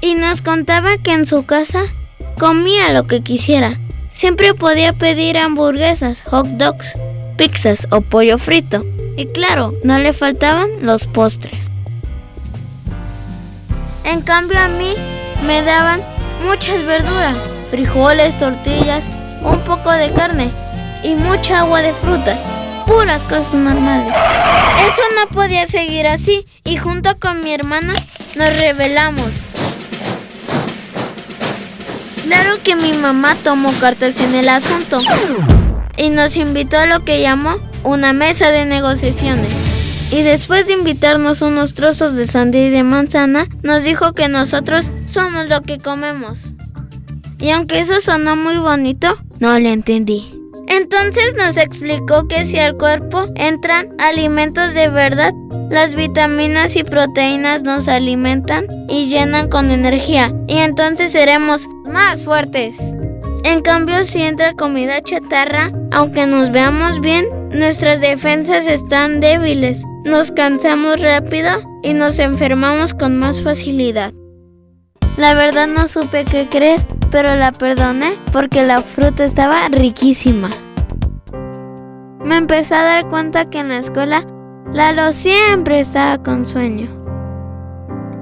[0.01, 1.84] Y nos contaba que en su casa
[2.39, 3.78] comía lo que quisiera.
[4.10, 6.95] Siempre podía pedir hamburguesas, hot dogs,
[7.38, 8.84] pizzas o pollo frito.
[9.17, 11.71] Y claro, no le faltaban los postres.
[14.04, 14.93] En cambio a mí
[15.45, 16.02] me daban
[16.45, 19.10] muchas verduras, frijoles, tortillas
[19.41, 20.52] un poco de carne
[21.04, 22.48] y mucha agua de frutas.
[22.86, 24.13] Puras cosas normales.
[24.88, 27.93] Eso no podía seguir así y junto con mi hermana
[28.36, 29.50] nos rebelamos.
[32.24, 35.00] Claro que mi mamá tomó cartas en el asunto
[35.98, 39.54] y nos invitó a lo que llamó una mesa de negociaciones.
[40.12, 44.90] Y después de invitarnos unos trozos de sandía y de manzana, nos dijo que nosotros
[45.08, 46.54] somos lo que comemos.
[47.40, 50.32] Y aunque eso sonó muy bonito, no le entendí.
[50.68, 55.34] Entonces nos explicó que si al cuerpo entran alimentos de verdad,
[55.70, 62.76] las vitaminas y proteínas nos alimentan y llenan con energía, y entonces seremos más fuertes.
[63.46, 70.32] En cambio, si entra comida chatarra, aunque nos veamos bien, nuestras defensas están débiles, nos
[70.32, 71.52] cansamos rápido
[71.84, 74.12] y nos enfermamos con más facilidad.
[75.18, 80.50] La verdad no supe qué creer, pero la perdoné porque la fruta estaba riquísima.
[82.26, 84.26] Me empecé a dar cuenta que en la escuela
[84.74, 86.90] Lalo siempre estaba con sueño.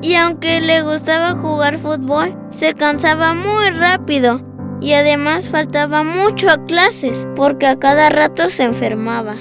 [0.01, 4.52] Y aunque le gustaba jugar fútbol, se cansaba muy rápido
[4.83, 9.35] y además faltaba mucho a clases porque a cada rato se enfermaba.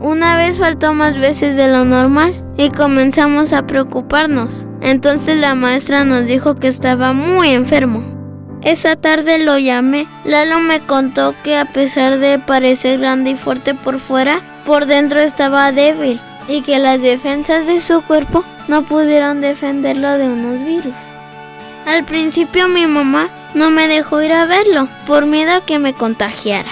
[0.00, 4.66] Una vez faltó más veces de lo normal y comenzamos a preocuparnos.
[4.82, 8.04] Entonces la maestra nos dijo que estaba muy enfermo.
[8.62, 10.06] Esa tarde lo llamé.
[10.24, 15.20] Lalo me contó que a pesar de parecer grande y fuerte por fuera, por dentro
[15.20, 20.94] estaba débil y que las defensas de su cuerpo no pudieron defenderlo de unos virus.
[21.86, 25.94] Al principio mi mamá no me dejó ir a verlo por miedo a que me
[25.94, 26.70] contagiara.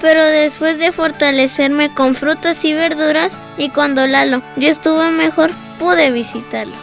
[0.00, 6.10] Pero después de fortalecerme con frutas y verduras y cuando Lalo ya estuvo mejor, pude
[6.10, 6.74] visitarlo.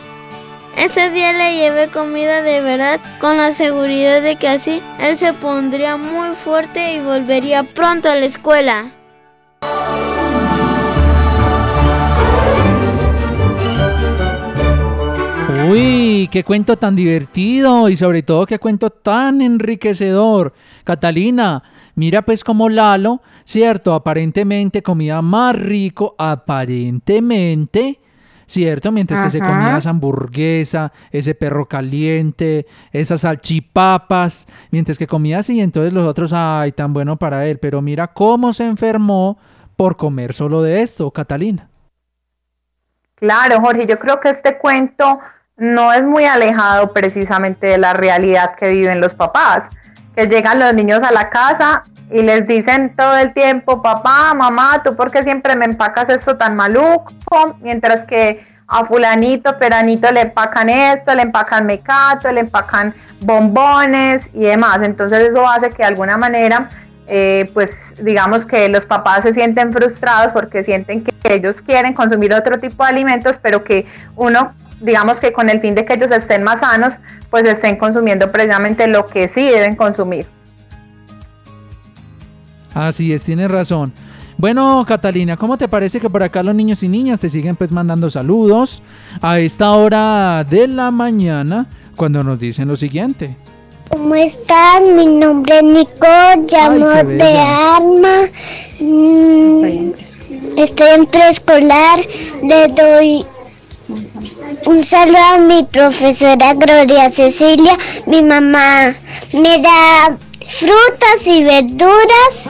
[0.77, 5.33] Ese día le llevé comida de verdad con la seguridad de que así él se
[5.33, 8.91] pondría muy fuerte y volvería pronto a la escuela.
[15.67, 20.53] Uy, qué cuento tan divertido y sobre todo qué cuento tan enriquecedor.
[20.83, 21.63] Catalina,
[21.95, 27.99] mira pues como Lalo, cierto, aparentemente comía más rico, aparentemente,
[28.45, 35.39] cierto, mientras que se comía esa hamburguesa, ese perro caliente, esas salchipapas, mientras que comía
[35.39, 39.37] así, entonces los otros, ay, tan bueno para él, pero mira cómo se enfermó
[39.75, 41.69] por comer solo de esto, Catalina.
[43.15, 45.19] Claro, Jorge, yo creo que este cuento
[45.59, 49.69] no es muy alejado precisamente de la realidad que viven los papás,
[50.15, 54.81] que llegan los niños a la casa y les dicen todo el tiempo, papá, mamá,
[54.83, 57.57] ¿tú por qué siempre me empacas esto tan maluco?
[57.61, 64.43] Mientras que a fulanito, peranito le empacan esto, le empacan mecato, le empacan bombones y
[64.43, 64.81] demás.
[64.83, 66.69] Entonces eso hace que de alguna manera,
[67.07, 72.33] eh, pues digamos que los papás se sienten frustrados porque sienten que ellos quieren consumir
[72.33, 76.11] otro tipo de alimentos, pero que uno digamos que con el fin de que ellos
[76.11, 76.93] estén más sanos,
[77.29, 80.25] pues estén consumiendo precisamente lo que sí deben consumir.
[82.73, 83.93] Así es, tienes razón.
[84.37, 87.71] Bueno, Catalina, ¿cómo te parece que por acá los niños y niñas te siguen pues
[87.71, 88.81] mandando saludos
[89.21, 93.35] a esta hora de la mañana cuando nos dicen lo siguiente?
[93.89, 94.95] ¿Cómo están?
[94.95, 96.07] Mi nombre es Nico,
[96.47, 98.15] llamo de Alma.
[98.79, 99.91] Mm,
[100.57, 101.99] estoy en preescolar.
[102.41, 103.25] Le doy
[104.65, 107.75] un saludo a mi profesora Gloria Cecilia.
[108.05, 108.93] Mi mamá
[109.33, 112.49] me da frutas y verduras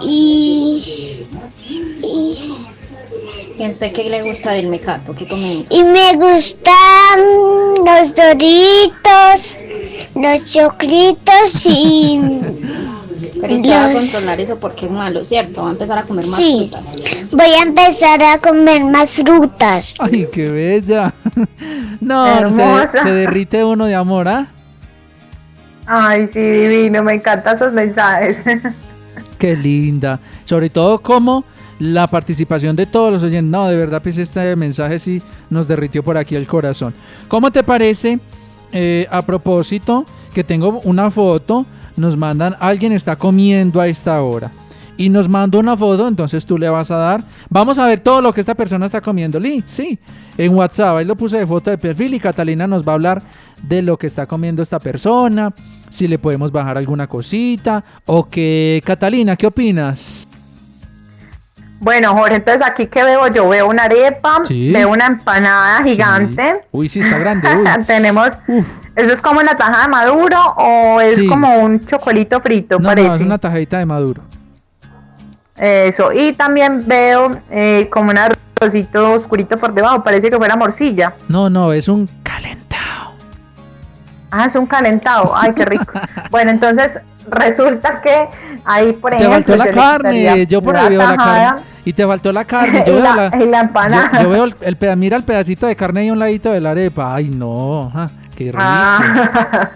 [0.00, 1.16] y,
[2.02, 2.60] y
[3.58, 5.14] ¿Y a usted qué le gusta del mecato?
[5.14, 5.66] ¿Qué comemos?
[5.68, 7.20] Y me gustan
[7.84, 9.58] los doritos,
[10.14, 12.20] los chocritos y...
[13.40, 15.62] Pero usted va a controlar eso porque es malo, ¿cierto?
[15.62, 16.68] Va a empezar a comer más Sí.
[16.70, 17.32] frutas.
[17.32, 19.94] Voy a empezar a comer más frutas.
[19.98, 21.12] Ay, qué bella.
[22.00, 22.64] No, se,
[23.02, 24.46] se derrite uno de amor, ¿ah?
[25.86, 28.38] Ay, sí, divino, me encantan esos mensajes.
[29.38, 30.18] Qué linda.
[30.44, 31.44] Sobre todo como
[31.78, 33.50] la participación de todos los oyentes.
[33.50, 36.94] No, de verdad, pues este mensaje sí nos derritió por aquí el corazón.
[37.28, 38.18] ¿Cómo te parece?
[38.72, 41.66] eh, a propósito, que tengo una foto,
[42.00, 44.50] nos mandan, alguien está comiendo a esta hora.
[44.96, 47.24] Y nos manda una foto, entonces tú le vas a dar.
[47.48, 49.40] Vamos a ver todo lo que esta persona está comiendo.
[49.40, 49.98] Lee, sí,
[50.36, 50.96] en WhatsApp.
[50.98, 53.22] Ahí lo puse de foto de perfil y Catalina nos va a hablar
[53.62, 55.54] de lo que está comiendo esta persona.
[55.88, 57.82] Si le podemos bajar alguna cosita.
[58.04, 60.28] O que, Catalina, ¿qué opinas?
[61.78, 64.70] Bueno, Jorge, entonces aquí que veo yo, veo una arepa, Sí.
[64.70, 66.66] veo una empanada gigante.
[66.72, 67.48] Uy, sí, está grande.
[67.56, 67.84] uy.
[67.86, 68.28] Tenemos,
[69.00, 71.26] ¿Eso es como una taja de maduro o es Sí.
[71.26, 72.78] como un chocolito frito?
[72.78, 73.08] No, parece.
[73.08, 74.22] no, es una tajadita de maduro.
[75.56, 81.14] Eso, y también veo eh, como un arrocito oscurito por debajo, parece que fuera morcilla.
[81.28, 82.08] No, no, es un
[84.30, 85.92] Ah, es un calentado, ay, qué rico.
[86.30, 86.92] bueno, entonces
[87.28, 88.28] resulta que
[88.64, 89.56] ahí, por Te ejemplo...
[89.56, 91.62] faltó la carne, yo por ahí veo la carne.
[91.84, 92.84] Y te faltó la carne.
[92.86, 93.02] Yo veo
[93.50, 94.10] la, empanada.
[94.18, 96.60] yo, yo veo el, el mira el pedacito de carne ahí a un ladito de
[96.60, 97.14] la arepa.
[97.14, 98.08] Ay, no, ah,
[98.44, 98.58] qué rico.
[98.62, 99.70] Ah.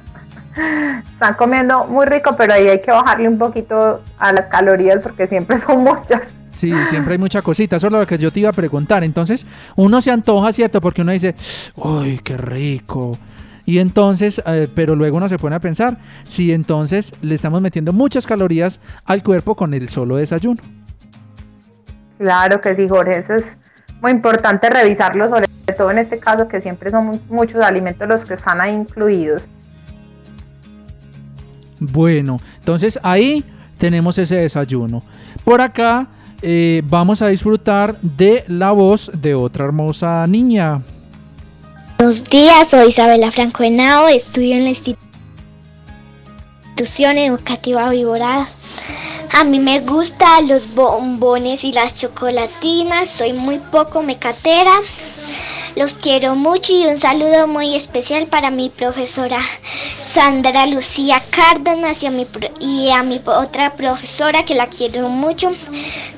[1.13, 5.27] Están comiendo muy rico, pero ahí hay que bajarle un poquito a las calorías porque
[5.27, 6.23] siempre son muchas.
[6.51, 7.77] Sí, siempre hay mucha cosita.
[7.77, 9.03] Eso es lo que yo te iba a preguntar.
[9.03, 9.45] Entonces,
[9.75, 10.81] uno se antoja, ¿cierto?
[10.81, 11.35] Porque uno dice,
[11.83, 13.19] ¡ay, qué rico!
[13.67, 17.93] Y entonces, eh, pero luego uno se pone a pensar si entonces le estamos metiendo
[17.93, 20.63] muchas calorías al cuerpo con el solo desayuno.
[22.19, 23.57] Claro que sí, Jorge, eso es
[24.01, 28.25] muy importante revisarlo, sobre todo en este caso que siempre son mu- muchos alimentos los
[28.25, 29.43] que están ahí incluidos.
[31.81, 33.45] Bueno, entonces ahí
[33.79, 35.03] tenemos ese desayuno.
[35.45, 36.07] Por acá
[36.43, 40.83] eh, vamos a disfrutar de la voz de otra hermosa niña.
[41.99, 44.99] Buenos días, soy Isabela Franco Henao, estudio en la institución
[47.19, 48.47] educativa Viborada.
[49.39, 54.73] A mí me gustan los bombones y las chocolatinas, soy muy poco mecatera.
[55.77, 59.39] Los quiero mucho y un saludo muy especial para mi profesora
[60.15, 62.27] Sandra Lucía Cárdenas y a mi,
[62.61, 65.51] y a mi otra profesora que la quiero mucho,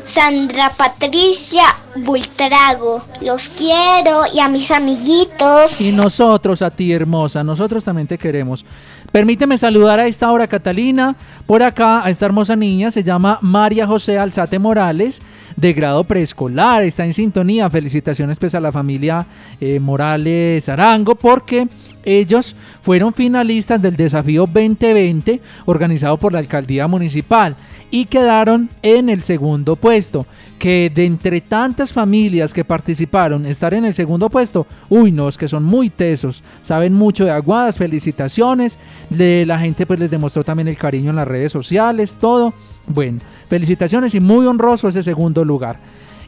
[0.04, 1.62] Sandra Patricia
[1.96, 3.02] Bultrago.
[3.22, 5.80] Los quiero y a mis amiguitos.
[5.80, 8.66] Y nosotros a ti, hermosa, nosotros también te queremos.
[9.10, 11.16] Permíteme saludar a esta hora, Catalina.
[11.46, 15.22] Por acá, a esta hermosa niña se llama María José Alzate Morales,
[15.56, 16.84] de grado preescolar.
[16.84, 17.68] Está en sintonía.
[17.70, 19.26] Felicitaciones pues a la familia
[19.60, 21.66] eh, Morales Arango, porque
[22.04, 27.56] ellos fueron finalistas del desafío 2020 organizado por la alcaldía municipal
[27.90, 30.26] y quedaron en el segundo puesto.
[30.58, 35.36] Que de entre tantas familias que participaron, estar en el segundo puesto, uy, no, es
[35.36, 38.78] que son muy tesos, saben mucho de aguadas, felicitaciones.
[39.10, 42.54] De la gente pues les demostró también el cariño en las redes sociales, todo.
[42.86, 45.78] Bueno, felicitaciones y muy honroso ese segundo lugar.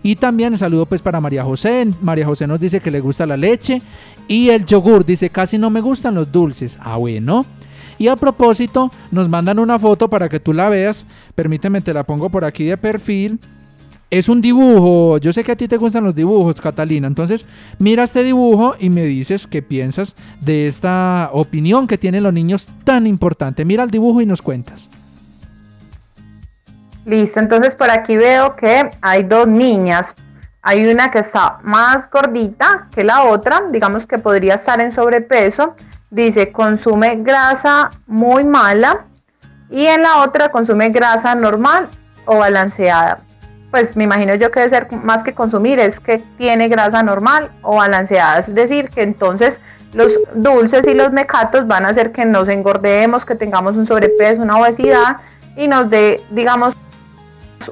[0.03, 1.89] Y también saludo pues para María José.
[2.03, 3.83] María José nos dice que le gusta la leche
[4.29, 5.05] y el yogur.
[5.05, 6.79] Dice casi no me gustan los dulces.
[6.81, 7.45] Ah, bueno.
[7.99, 11.05] Y a propósito, nos mandan una foto para que tú la veas.
[11.35, 13.41] Permíteme, te la pongo por aquí de perfil.
[14.11, 15.19] Es un dibujo.
[15.19, 17.07] Yo sé que a ti te gustan los dibujos, Catalina.
[17.07, 17.45] Entonces,
[17.79, 22.71] mira este dibujo y me dices qué piensas de esta opinión que tienen los niños
[22.85, 23.67] tan importante.
[23.67, 24.89] Mira el dibujo y nos cuentas.
[27.05, 30.15] Listo, entonces por aquí veo que hay dos niñas.
[30.63, 35.75] Hay una que está más gordita que la otra, digamos que podría estar en sobrepeso.
[36.11, 39.05] Dice, consume grasa muy mala.
[39.71, 41.89] Y en la otra consume grasa normal
[42.25, 43.28] o balanceada.
[43.71, 47.51] Pues me imagino yo que debe ser más que consumir, es que tiene grasa normal
[47.63, 48.39] o balanceada.
[48.41, 49.61] Es decir, que entonces
[49.93, 54.43] los dulces y los mecatos van a hacer que nos engordemos, que tengamos un sobrepeso,
[54.43, 55.19] una obesidad
[55.57, 56.75] y nos dé, digamos,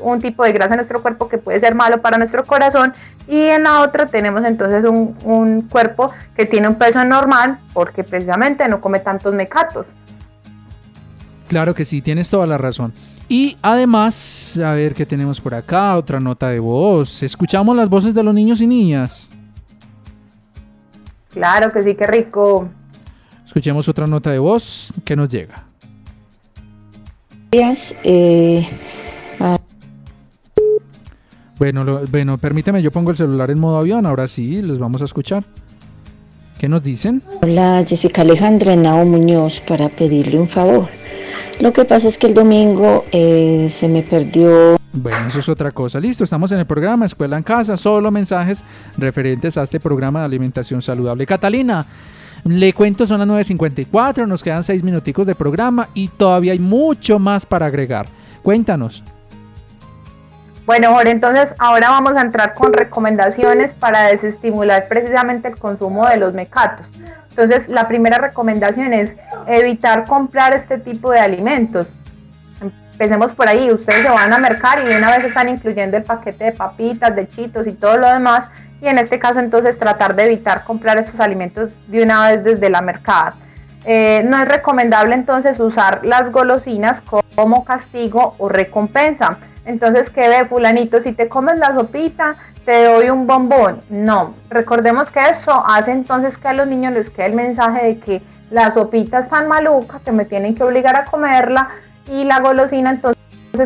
[0.00, 2.92] un tipo de grasa en nuestro cuerpo que puede ser malo para nuestro corazón
[3.28, 8.04] y en la otra tenemos entonces un, un cuerpo que tiene un peso normal porque
[8.04, 9.86] precisamente no come tantos mecatos.
[11.48, 12.92] Claro que sí, tienes toda la razón.
[13.28, 17.22] Y además, a ver qué tenemos por acá, otra nota de voz.
[17.22, 19.30] Escuchamos las voces de los niños y niñas.
[21.30, 22.68] Claro que sí, qué rico.
[23.44, 25.64] Escuchemos otra nota de voz que nos llega.
[27.50, 27.98] días.
[28.04, 28.68] eh,
[29.40, 29.58] ah,
[31.58, 35.00] Bueno, lo- bueno, permíteme, yo pongo el celular en modo avión, ahora sí, los vamos
[35.02, 35.44] a escuchar.
[36.58, 37.22] ¿Qué nos dicen?
[37.42, 40.88] Hola, Jessica Alejandra Henao Muñoz para pedirle un favor.
[41.60, 45.70] Lo que pasa es que el domingo eh, se me perdió Bueno, eso es otra
[45.70, 45.98] cosa.
[45.98, 48.62] Listo, estamos en el programa Escuela en Casa, solo mensajes
[48.98, 51.24] referentes a este programa de alimentación saludable.
[51.24, 51.86] Catalina,
[52.44, 57.18] le cuento, son las 9.54, nos quedan 6 minuticos de programa y todavía hay mucho
[57.18, 58.06] más para agregar.
[58.42, 59.02] Cuéntanos.
[60.66, 66.16] Bueno, Jorge, entonces ahora vamos a entrar con recomendaciones para desestimular precisamente el consumo de
[66.18, 66.86] los mecatos.
[67.36, 69.14] Entonces, la primera recomendación es
[69.46, 71.86] evitar comprar este tipo de alimentos.
[72.92, 76.02] Empecemos por ahí, ustedes se van a mercar y de una vez están incluyendo el
[76.02, 78.48] paquete de papitas, de chitos y todo lo demás.
[78.80, 82.70] Y en este caso, entonces, tratar de evitar comprar estos alimentos de una vez desde
[82.70, 83.34] la mercada.
[83.84, 87.02] Eh, no es recomendable entonces usar las golosinas
[87.34, 89.36] como castigo o recompensa.
[89.66, 91.02] Entonces, ¿qué ve fulanito?
[91.02, 93.80] Si te comes la sopita, te doy un bombón.
[93.90, 97.98] No, recordemos que eso hace entonces que a los niños les quede el mensaje de
[97.98, 101.68] que la sopita es tan maluca que me tienen que obligar a comerla
[102.08, 103.16] y la golosina entonces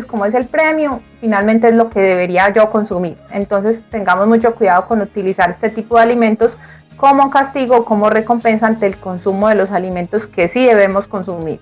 [0.07, 3.17] como es el premio, finalmente es lo que debería yo consumir.
[3.29, 6.53] Entonces tengamos mucho cuidado con utilizar este tipo de alimentos
[6.97, 11.59] como castigo, como recompensa ante el consumo de los alimentos que sí debemos consumir.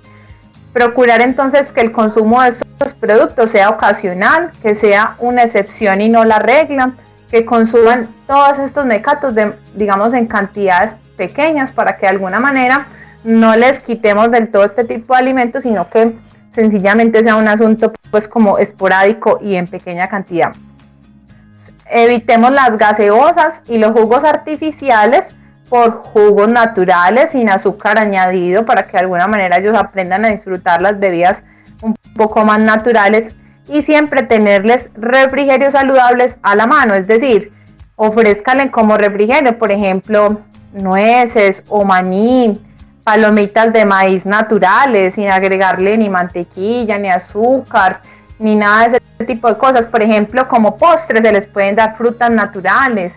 [0.74, 6.10] Procurar entonces que el consumo de estos productos sea ocasional, que sea una excepción y
[6.10, 6.94] no la regla,
[7.32, 9.34] que consuman todos estos mecatos,
[9.76, 12.88] digamos, en cantidades pequeñas para que de alguna manera
[13.24, 16.16] no les quitemos del todo este tipo de alimentos, sino que
[16.54, 20.54] sencillamente sea un asunto pues como esporádico y en pequeña cantidad.
[21.90, 25.36] Evitemos las gaseosas y los jugos artificiales
[25.70, 30.82] por jugos naturales sin azúcar añadido para que de alguna manera ellos aprendan a disfrutar
[30.82, 31.44] las bebidas
[31.82, 33.36] un poco más naturales
[33.68, 37.54] y siempre tenerles refrigerios saludables a la mano, es decir,
[37.96, 40.42] ofrezcanle como refrigerio, por ejemplo,
[40.74, 42.66] nueces o maní,
[43.04, 48.02] palomitas de maíz naturales, sin agregarle ni mantequilla, ni azúcar,
[48.40, 49.86] ni nada de ese tipo de cosas.
[49.88, 53.14] Por ejemplo, como postres se les pueden dar frutas naturales.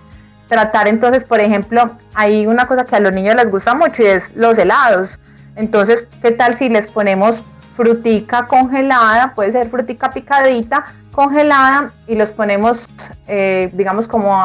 [0.48, 4.06] Tratar entonces, por ejemplo, hay una cosa que a los niños les gusta mucho y
[4.06, 5.18] es los helados.
[5.56, 7.36] Entonces, ¿qué tal si les ponemos
[7.76, 9.34] frutica congelada?
[9.34, 12.78] Puede ser frutica picadita, congelada, y los ponemos,
[13.26, 14.42] eh, digamos, como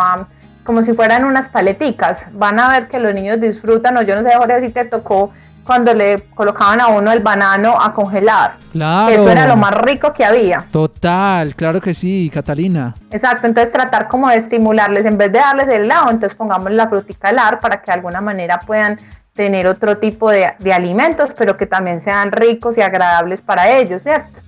[0.67, 2.23] como si fueran unas paleticas.
[2.33, 5.31] Van a ver que los niños disfrutan, o yo no sé, Jorge, si te tocó
[5.67, 8.53] cuando le colocaban a uno el banano a congelar.
[8.71, 9.11] Claro.
[9.11, 10.65] Eso era lo más rico que había.
[10.71, 12.95] Total, claro que sí, Catalina.
[13.11, 16.87] Exacto, entonces tratar como de estimularles, en vez de darles el helado, entonces pongamos la
[16.87, 18.97] frutica helar para que de alguna manera puedan
[19.33, 24.01] tener otro tipo de, de alimentos, pero que también sean ricos y agradables para ellos,
[24.01, 24.46] ¿cierto?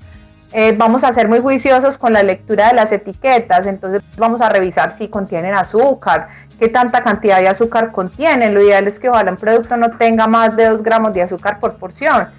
[0.52, 4.50] Eh, vamos a ser muy juiciosos con la lectura de las etiquetas, entonces vamos a
[4.50, 6.30] revisar si contienen azúcar,
[6.60, 8.56] qué tanta cantidad de azúcar contienen.
[8.56, 11.60] Lo ideal es que ojalá un producto no tenga más de 2 gramos de azúcar
[11.60, 12.30] por porción.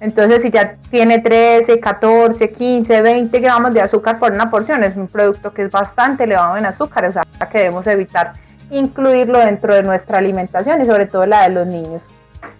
[0.00, 4.96] Entonces, si ya tiene 13, 14, 15, 20 gramos de azúcar por una porción, es
[4.96, 8.32] un producto que es bastante elevado en azúcar, o sea, que debemos evitar
[8.70, 12.00] incluirlo dentro de nuestra alimentación y sobre todo la de los niños.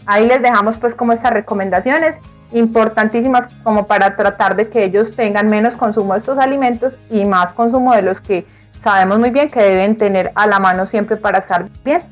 [0.06, 2.18] Ahí les dejamos pues como estas recomendaciones
[2.52, 7.52] importantísimas como para tratar de que ellos tengan menos consumo de estos alimentos y más
[7.52, 8.46] consumo de los que
[8.78, 12.02] sabemos muy bien que deben tener a la mano siempre para estar bien.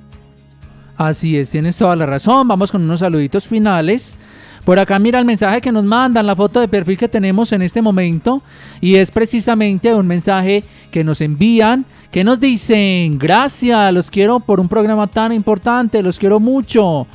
[0.96, 2.46] Así es, tienes toda la razón.
[2.48, 4.16] Vamos con unos saluditos finales.
[4.64, 7.62] Por acá mira el mensaje que nos mandan, la foto de perfil que tenemos en
[7.62, 8.42] este momento.
[8.80, 14.60] Y es precisamente un mensaje que nos envían, que nos dicen, gracias, los quiero por
[14.60, 17.06] un programa tan importante, los quiero mucho.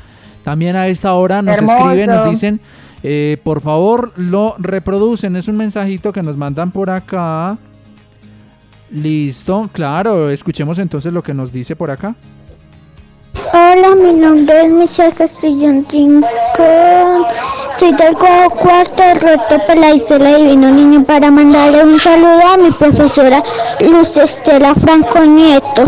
[0.44, 2.60] También a esta hora nos escriben, nos dicen,
[3.04, 5.36] eh, por favor, lo reproducen.
[5.36, 7.58] Es un mensajito que nos mandan por acá.
[8.92, 10.30] Listo, claro.
[10.30, 12.16] Escuchemos entonces lo que nos dice por acá.
[13.52, 17.26] Hola, mi nombre es Michelle Castrillón Rincón.
[17.78, 23.44] Soy del cuarto Roto Pelaizela Divino Niño para mandarle un saludo a mi profesora
[23.80, 25.84] Luz Estela Franco Nieto,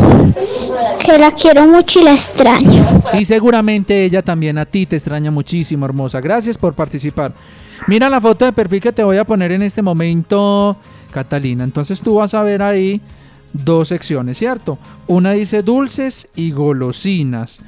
[1.05, 3.01] que la quiero mucho y la extraño.
[3.17, 6.19] Y seguramente ella también a ti te extraña muchísimo, hermosa.
[6.19, 7.33] Gracias por participar.
[7.87, 10.77] Mira la foto de perfil que te voy a poner en este momento,
[11.11, 11.63] Catalina.
[11.63, 13.01] Entonces tú vas a ver ahí
[13.53, 14.79] dos secciones, ¿cierto?
[15.07, 17.59] Una dice dulces y golosinas.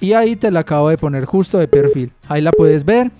[0.00, 2.12] Y ahí te la acabo de poner justo de perfil.
[2.28, 3.10] Ahí la puedes ver.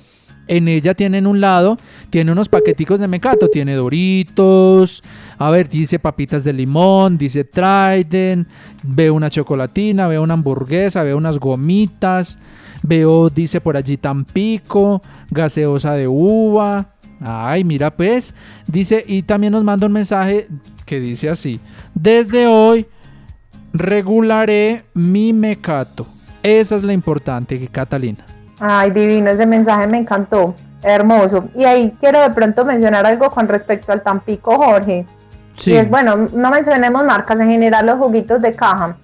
[0.46, 1.78] En ella tiene en un lado,
[2.10, 5.02] tiene unos paqueticos de mecato, tiene doritos,
[5.38, 8.46] a ver, dice papitas de limón, dice Trident,
[8.82, 12.38] veo una chocolatina, veo una hamburguesa, veo unas gomitas,
[12.82, 16.90] veo, dice por allí Tampico, gaseosa de uva.
[17.20, 18.34] Ay, mira pues,
[18.66, 20.48] dice, y también nos manda un mensaje
[20.84, 21.58] que dice así,
[21.94, 22.86] desde hoy
[23.72, 26.06] regularé mi mecato.
[26.42, 28.33] Esa es la importante, Catalina.
[28.60, 30.54] Ay, divino, ese mensaje me encantó.
[30.82, 31.48] Hermoso.
[31.54, 35.06] Y ahí quiero de pronto mencionar algo con respecto al Tampico, Jorge.
[35.56, 35.72] Sí.
[35.72, 38.96] Y es bueno, no mencionemos marcas, en general los juguitos de caja.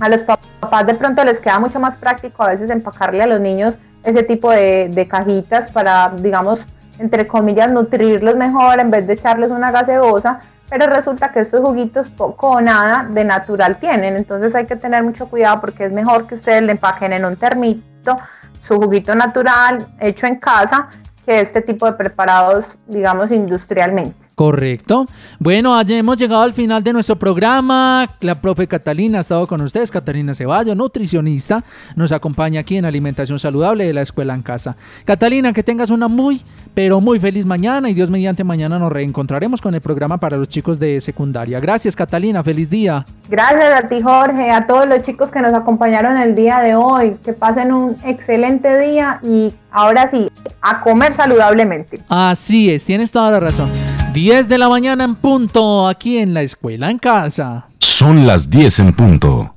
[0.00, 3.38] A los papás de pronto les queda mucho más práctico a veces empacarle a los
[3.38, 6.60] niños ese tipo de, de cajitas para, digamos,
[6.98, 10.40] entre comillas, nutrirlos mejor en vez de echarles una gaseosa
[10.70, 15.02] pero resulta que estos juguitos poco o nada de natural tienen, entonces hay que tener
[15.02, 18.16] mucho cuidado porque es mejor que ustedes le empaquen en un termito
[18.64, 20.88] su juguito natural hecho en casa
[21.24, 24.23] que este tipo de preparados, digamos, industrialmente.
[24.34, 25.06] Correcto.
[25.38, 28.08] Bueno, hemos llegado al final de nuestro programa.
[28.20, 31.62] La profe Catalina ha estado con ustedes, Catalina Ceballos, nutricionista,
[31.94, 34.76] nos acompaña aquí en Alimentación Saludable de la Escuela en Casa.
[35.04, 36.42] Catalina, que tengas una muy,
[36.74, 40.48] pero muy feliz mañana y Dios mediante mañana nos reencontraremos con el programa para los
[40.48, 41.60] chicos de secundaria.
[41.60, 43.06] Gracias, Catalina, feliz día.
[43.28, 47.16] Gracias a ti, Jorge, a todos los chicos que nos acompañaron el día de hoy.
[47.24, 50.28] Que pasen un excelente día y ahora sí,
[50.60, 52.00] a comer saludablemente.
[52.08, 53.70] Así es, tienes toda la razón.
[54.14, 57.66] 10 de la mañana en punto, aquí en la escuela en casa.
[57.80, 59.56] Son las 10 en punto.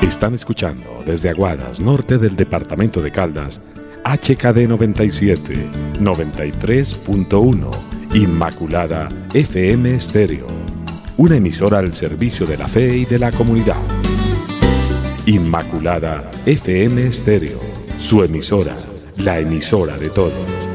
[0.00, 3.60] Están escuchando desde Aguadas, norte del departamento de Caldas,
[4.06, 5.68] HKD 97,
[6.00, 7.70] 93.1,
[8.14, 10.46] Inmaculada FM Estéreo.
[11.18, 13.76] Una emisora al servicio de la fe y de la comunidad.
[15.26, 17.60] Inmaculada FM Estéreo,
[17.98, 18.74] su emisora
[19.16, 20.65] la emisora de todos.